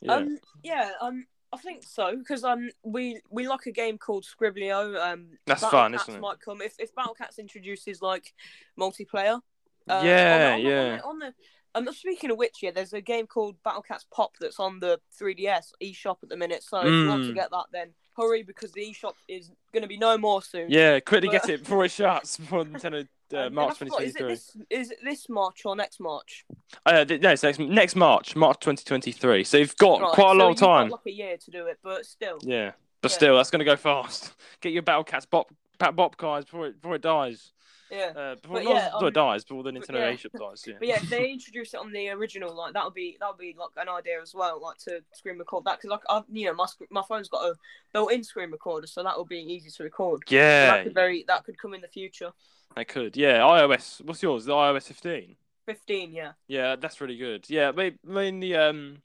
[0.00, 0.12] yeah.
[0.14, 4.96] Um, yeah, um, I think so because um, we we like a game called Scriblio.
[5.00, 6.20] Um, That's Battle fun, Cats isn't it?
[6.20, 8.34] Might come if if Battle Cats introduces like
[8.78, 9.40] multiplayer.
[9.88, 11.00] Uh, Yeah, on the, on the- yeah.
[11.04, 11.26] On the,
[11.74, 14.58] on the um, speaking of which, yeah, there's a game called Battle Cats Pop that's
[14.58, 16.62] on the 3DS eShop at the minute.
[16.62, 17.34] So if you want to Mm.
[17.34, 20.70] get that, then hurry because the eShop is going to be no more soon.
[20.70, 24.28] yeah, quickly but- get it before it shuts before Nintendo uh, March it 2023.
[24.28, 24.56] this?
[24.70, 26.44] Is it this March or next March?
[26.84, 29.44] Uh, th- no, it's next next March, March 2023.
[29.44, 30.88] So you've got Right, quite a so long time.
[30.90, 32.38] like a year to do it, but still.
[32.42, 33.16] Yeah, but Yeah.
[33.16, 34.34] still, that's going to go fast.
[34.60, 37.52] Get your Battle Cats Pop Pat Bop guys before it before it dies.
[37.90, 38.12] Yeah.
[38.14, 40.12] Uh, before, But not yeah, um, it dies, before the Nintendo yeah.
[40.12, 40.64] eShop dies.
[40.66, 40.74] Yeah.
[40.78, 43.38] But yeah, if they introduce it on the original, like that would be that would
[43.38, 46.46] be like an idea as well, like to screen record that because like I've you
[46.46, 47.54] know my sc- my phone's got a
[47.92, 50.22] built-in screen recorder, so that would be easy to record.
[50.26, 52.32] So yeah, that could very that could come in the future.
[52.76, 53.16] I could.
[53.16, 54.04] Yeah, iOS.
[54.04, 54.44] What's yours?
[54.44, 55.36] The iOS 15.
[55.66, 56.32] Fifteen, yeah.
[56.46, 57.48] Yeah, that's really good.
[57.50, 59.02] Yeah, I mean the um,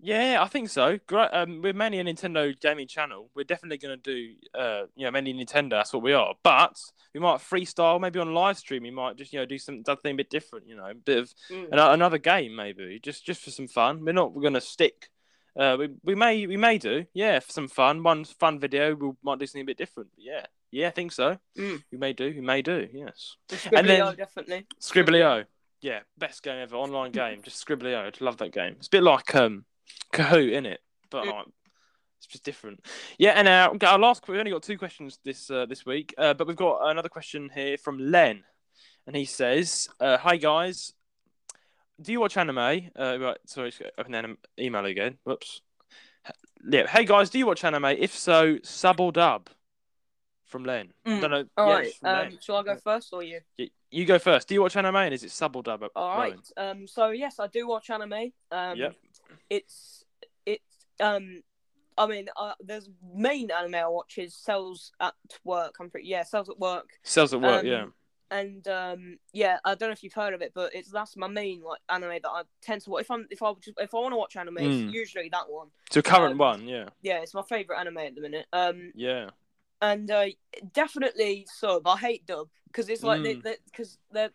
[0.00, 0.98] yeah, I think so.
[1.06, 1.28] Great.
[1.32, 3.30] Um, we're mainly a Nintendo gaming channel.
[3.34, 5.70] We're definitely going to do uh, you know, mainly Nintendo.
[5.70, 6.34] That's what we are.
[6.42, 6.78] But
[7.14, 8.82] we might freestyle, maybe on live stream.
[8.82, 10.68] We might just you know do some something a bit different.
[10.68, 11.72] You know, a bit of Mm.
[11.72, 14.04] an- another game maybe, just just for some fun.
[14.04, 14.34] We're not.
[14.34, 15.08] We're going to stick.
[15.58, 18.02] Uh, we we may we may do yeah for some fun.
[18.02, 18.94] One fun video.
[18.94, 20.10] We might do something a bit different.
[20.18, 21.38] Yeah, yeah, I think so.
[21.58, 21.82] Mm.
[21.90, 22.26] We may do.
[22.26, 22.86] We may do.
[22.92, 23.36] Yes.
[23.72, 24.66] And then- definitely.
[24.80, 25.46] Scribblio.
[25.80, 26.76] Yeah, best game ever.
[26.76, 27.40] Online game.
[27.42, 28.06] Just Scribblio.
[28.06, 28.74] I love that game.
[28.78, 29.64] It's a bit like um
[30.12, 30.80] Kahoot, in it?
[31.10, 31.46] But like,
[32.18, 32.84] it's just different.
[33.18, 34.26] Yeah, and uh, our last.
[34.28, 37.50] We only got two questions this uh, this week, uh, but we've got another question
[37.54, 38.42] here from Len,
[39.06, 40.92] and he says, uh, "Hi guys,
[42.00, 42.58] do you watch anime?
[42.58, 45.18] Uh, right, sorry, open the email again.
[45.24, 45.60] Whoops.
[46.68, 47.84] Yeah, hey guys, do you watch anime?
[47.84, 49.48] If so, sub or dub?"
[50.46, 50.92] From Len.
[51.04, 51.20] Mm.
[51.20, 51.44] don't know.
[51.56, 52.26] All yeah, right.
[52.28, 53.40] Um, shall I go first or you?
[53.58, 54.46] Y- You go first.
[54.46, 55.84] Do you watch anime and is it sub or dub?
[55.96, 56.38] All right.
[56.56, 56.86] Um.
[56.86, 58.30] So yes, I do watch anime.
[58.52, 58.76] Um.
[58.76, 58.94] Yep.
[59.50, 60.04] It's
[60.44, 61.42] it's um.
[61.98, 65.14] I mean, uh, there's main anime I watch is Cells at
[65.44, 65.76] Work.
[65.80, 66.90] I'm pretty yeah, Cells at Work.
[67.02, 67.86] Cells at work, Um, yeah.
[68.30, 71.28] and um yeah i don't know if you've heard of it but it's that's my
[71.28, 73.98] main like anime that i tend to watch if i'm if i just if i
[73.98, 74.66] want to watch anime Mm.
[74.88, 78.16] it's usually that one So current um, one, yeah, yeah it's my favorite anime at
[78.16, 79.30] the minute um yeah,
[79.80, 80.26] and uh
[80.74, 83.42] definitely sub i hate dub because it's like Mm.
[83.44, 84.32] they because they're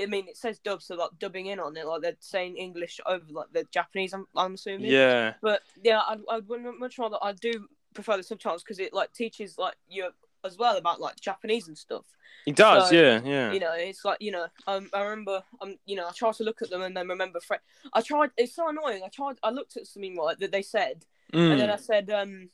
[0.00, 3.00] I mean, it says dub, so like dubbing in on it, like they're saying English
[3.06, 4.12] over like the Japanese.
[4.12, 4.90] I'm, I'm assuming.
[4.90, 8.92] yeah, But yeah, I I would much rather I do prefer the subtitles because it
[8.92, 10.08] like teaches like you
[10.44, 12.04] as well about like Japanese and stuff.
[12.44, 15.76] it does, So, yeah, yeah, You know, it's like you know, um, I remember, um,
[15.86, 17.40] you know, I tried to look at them and then remember.
[17.40, 18.30] Fre- I tried.
[18.36, 19.02] It's so annoying.
[19.04, 19.36] I tried.
[19.42, 21.80] I looked at something right that they said, and then I Mm.
[21.80, 22.50] said, um,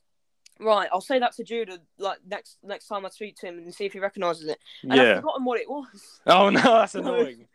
[0.60, 3.74] right, I'll say that to Judah like next next time I speak to him and
[3.74, 4.58] see if he recognizes it.
[4.82, 6.20] And I've forgotten what it was.
[6.26, 7.46] Oh no, that's annoying.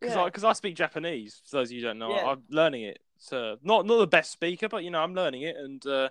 [0.00, 0.22] Because Yeah.
[0.22, 1.42] I, cause I speak Japanese.
[1.48, 2.26] For those of you who don't know, Yeah.
[2.26, 2.98] I'm learning it.
[3.18, 6.08] So not not the best speaker, but you know I'm learning it, and uh,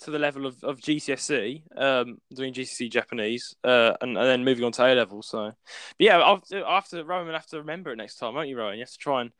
[0.00, 4.64] to the level of, of GCSE, um, doing GCSE Japanese, uh, and, and then moving
[4.64, 5.22] on to A level.
[5.22, 5.54] So, but
[5.98, 8.34] yeah, I'll have to, I'll have to Rowan will have to remember it next time,
[8.34, 8.74] won't you, Rowan?
[8.74, 9.30] You have to try and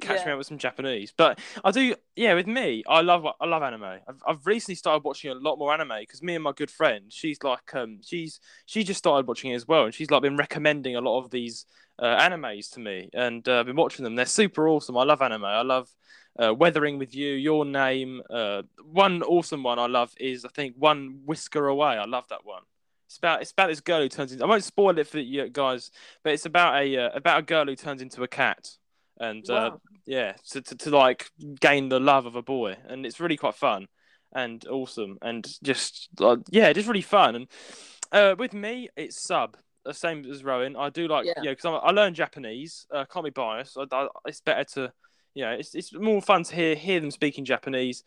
[0.00, 0.32] catch me Yeah.
[0.32, 1.12] out with some Japanese.
[1.16, 2.34] But I do, yeah.
[2.34, 3.84] With me, I love I love anime.
[3.84, 7.12] I've, I've recently started watching a lot more anime because me and my good friend,
[7.12, 10.36] she's like, um, she's she just started watching it as well, and she's like been
[10.36, 11.66] recommending a lot of these
[11.98, 14.16] uh, animes to me, and uh, I've been watching them.
[14.16, 14.96] They're super awesome.
[14.96, 15.44] I love anime.
[15.44, 15.88] I love
[16.38, 18.20] uh, Weathering with You, Your Name.
[18.28, 21.96] Uh, one awesome one I love is I think One Whisker Away.
[21.96, 22.62] I love that one.
[23.06, 24.44] It's about it's about this girl who turns into.
[24.44, 25.90] I won't spoil it for you guys,
[26.24, 28.68] but it's about a uh, about a girl who turns into a cat,
[29.18, 29.72] and uh,
[30.06, 33.54] yeah, to, to to like gain the love of a boy, and it's really quite
[33.54, 33.86] fun
[34.34, 37.34] and awesome, and just uh, yeah, just really fun.
[37.34, 37.48] And
[38.12, 39.56] uh, with me, it's sub.
[39.84, 40.74] The same as Rowan.
[40.74, 41.34] I do like, Yeah.
[41.50, 42.88] because I learned Japanese.
[42.90, 43.78] Uh, can't be biased.
[43.78, 44.92] I, I, it's better to,
[45.32, 48.02] you know, it's, it's more fun to hear hear them speaking Japanese.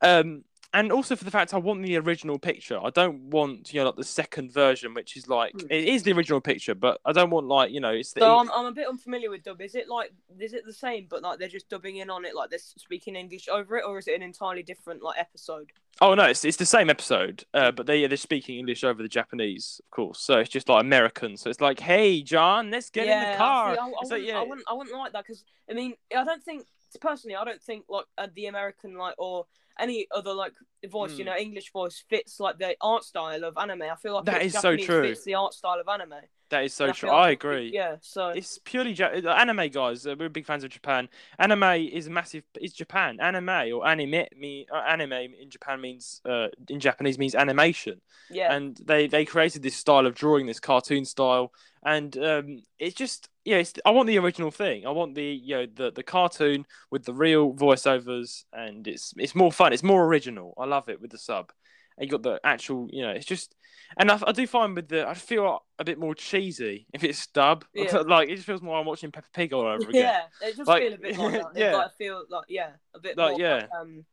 [0.00, 0.44] Um,
[0.74, 2.78] and also for the fact I want the original picture.
[2.82, 5.66] I don't want you know like the second version, which is like Hmm.
[5.70, 8.38] it is the original picture, but I don't want like you know it's the So
[8.38, 9.60] I'm, I'm a bit unfamiliar with dub.
[9.60, 12.34] Is it like is it the same, but like they're just dubbing in on it,
[12.34, 15.70] like they're speaking English over it, or is it an entirely different like episode?
[16.00, 19.08] oh no, it's it's the same episode, uh, but they they're speaking English over the
[19.08, 20.20] Japanese, of course.
[20.20, 21.36] So it's just like American.
[21.36, 23.70] So it's like, hey John, let's get in the car.
[23.70, 24.38] I, see, I, I, wouldn't, yeah.
[24.38, 26.66] I wouldn't, I wouldn't like that because I mean, I don't think
[27.00, 29.46] personally, I don't think like uh, the American like or
[29.78, 30.52] any other like
[30.88, 31.30] voice, you Hmm.
[31.30, 33.82] know, English voice fits like the art style of anime.
[33.82, 35.08] I feel like that is is so true.
[35.08, 36.20] Fits the art style of anime.
[36.50, 37.08] That is so And true.
[37.08, 37.70] like I it- agree.
[37.72, 40.06] Yeah, so It's purely ja- uh, anime, guys.
[40.06, 41.08] Uh, we're big fans of Japan.
[41.38, 42.44] Anime is massive.
[42.60, 43.18] It's Japan.
[43.18, 48.00] Anime or anime me uh, anime in Japan means uh, in Japanese means animation,
[48.30, 51.50] yeah, and they they created this style of drawing, this cartoon style,
[51.84, 53.56] and um, it's just yeah.
[53.56, 54.86] It's, I want the original thing.
[54.86, 59.34] I want the you know the the cartoon with the real voiceovers, and it's it's
[59.34, 59.72] more fun.
[59.72, 60.54] It's more original.
[60.58, 61.52] I love it with the sub.
[61.96, 63.54] And you got the actual, you know, it's just,
[63.96, 67.24] and I, I do find with the, I feel a bit more cheesy if it's
[67.28, 67.64] dub.
[67.72, 67.98] Yeah.
[67.98, 70.02] like it just feels more I'm watching Peppa Pig all over again.
[70.02, 71.42] yeah, it does Like- feel a bit like yeah.
[71.70, 73.66] yeah, like, I feel like yeah, a bit Like, more yeah.
[73.80, 74.04] um,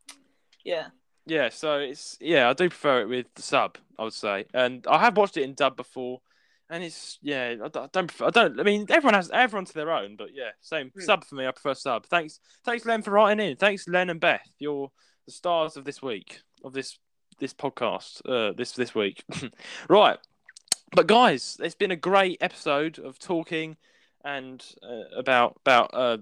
[0.64, 0.86] yeah,
[1.26, 3.78] Yeah, so it's yeah, I do prefer it with the sub.
[3.98, 6.20] I would say, and I have watched it in dub before,
[6.72, 8.26] and it's yeah, I don't, I don't prefer.
[8.26, 8.58] I don't.
[8.58, 11.00] I mean, everyone has everyone to their own, but yeah, same Hmm.
[11.00, 11.46] sub for me.
[11.46, 12.06] I prefer sub.
[12.06, 13.56] Thanks, thanks Len for writing in.
[13.56, 14.48] Thanks Len and Beth.
[14.58, 14.90] You're
[15.26, 16.98] the stars of this week of this
[17.38, 18.22] this podcast.
[18.24, 19.22] Uh, this this week,
[19.88, 20.18] right?
[20.94, 23.76] But guys, it's been a great episode of talking
[24.24, 26.18] and uh, about about uh.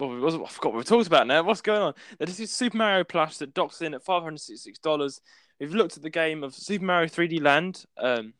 [0.00, 1.44] Well, was, I forgot what we talked about now.
[1.44, 1.94] What's going on?
[2.18, 5.20] This is Super Mario Plush that docks in at five hundred sixty-six dollars.
[5.60, 8.32] We've looked at the game of Super Mario 3D Land, um,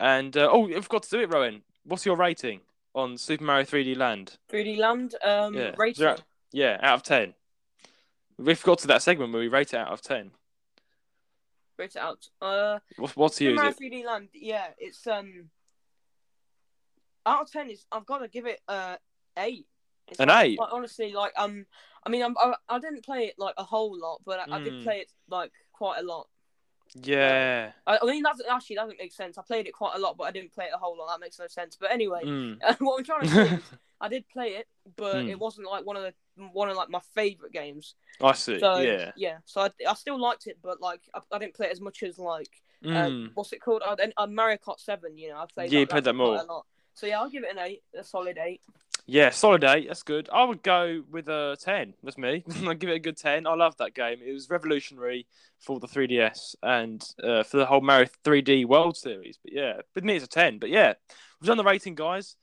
[0.00, 1.62] and uh, oh, I forgot to do it, Rowan.
[1.84, 2.60] What's your rating
[2.94, 4.36] on Super Mario 3D Land?
[4.50, 5.94] 3D Land um Yeah, rating.
[5.96, 6.16] zero-
[6.52, 7.34] Yeah, out of ten.
[8.38, 10.30] We forgot to that segment where we rate it out of ten.
[11.78, 12.28] Rate it out.
[12.40, 13.56] Uh, What's what's Super yours?
[13.56, 14.28] Mario 3D Land.
[14.34, 15.50] Yeah, it's um.
[17.24, 18.96] Out of ten is I've got to give it uh
[19.38, 19.66] eight.
[20.08, 20.58] It's An like- eight?
[20.58, 21.66] Like, honestly, like um,
[22.04, 24.60] I mean, I'm, I I didn't play it like a whole lot, but I, I
[24.62, 24.82] did Mm.
[24.84, 26.28] play it like quite a lot.
[27.02, 27.72] Yeah.
[27.86, 29.38] I, I mean, that's actually doesn't make sense.
[29.38, 31.08] I played it quite a lot, but I didn't play it a whole lot.
[31.12, 31.76] That makes no sense.
[31.80, 32.58] But anyway, Mm.
[32.80, 33.62] what I'm trying to say is,
[34.00, 34.66] I did play it,
[34.96, 35.30] but Mm.
[35.30, 36.14] it wasn't like one of the
[36.52, 37.94] one of like my favorite games.
[38.22, 38.58] I see.
[38.58, 39.12] So yeah.
[39.16, 41.80] yeah, so I, I still liked it, but like I, I didn't play it as
[41.80, 42.50] much as like
[42.84, 43.30] uh, Mm.
[43.34, 43.82] what's it called?
[43.96, 45.16] Then, uh, Mario Kart Seven.
[45.16, 45.72] You know, I played.
[45.72, 46.36] Yeah, you played that more.
[46.36, 46.66] A lot.
[46.94, 48.60] So yeah, I'll give it an eight, a solid eight.
[49.08, 49.86] Yeah, solid eight.
[49.86, 50.28] That's good.
[50.32, 51.94] I would go with a ten.
[52.02, 52.44] That's me.
[52.66, 53.46] I'd give it a good ten.
[53.46, 54.18] I love that game.
[54.24, 55.28] It was revolutionary
[55.60, 59.38] for the 3DS and uh, for the whole Mario 3D World Series.
[59.42, 60.58] But yeah, with me it's a ten.
[60.58, 60.94] But yeah,
[61.40, 62.34] we've done the rating, guys.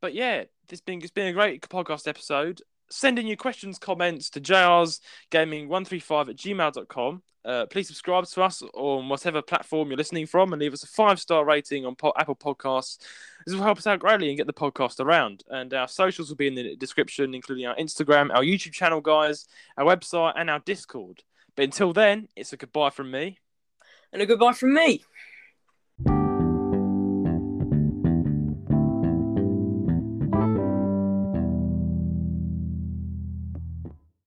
[0.00, 2.62] But yeah, this been it's been a great podcast episode.
[2.90, 7.22] Send in your questions, comments to jrsgaming135 at gmail.com.
[7.44, 10.86] Uh, please subscribe to us on whatever platform you're listening from and leave us a
[10.86, 12.98] five star rating on Apple Podcasts.
[13.48, 15.42] This will help us out greatly and get the podcast around.
[15.48, 19.46] And our socials will be in the description, including our Instagram, our YouTube channel, guys,
[19.78, 21.22] our website, and our Discord.
[21.56, 23.38] But until then, it's a goodbye from me.
[24.12, 25.02] And a goodbye from me.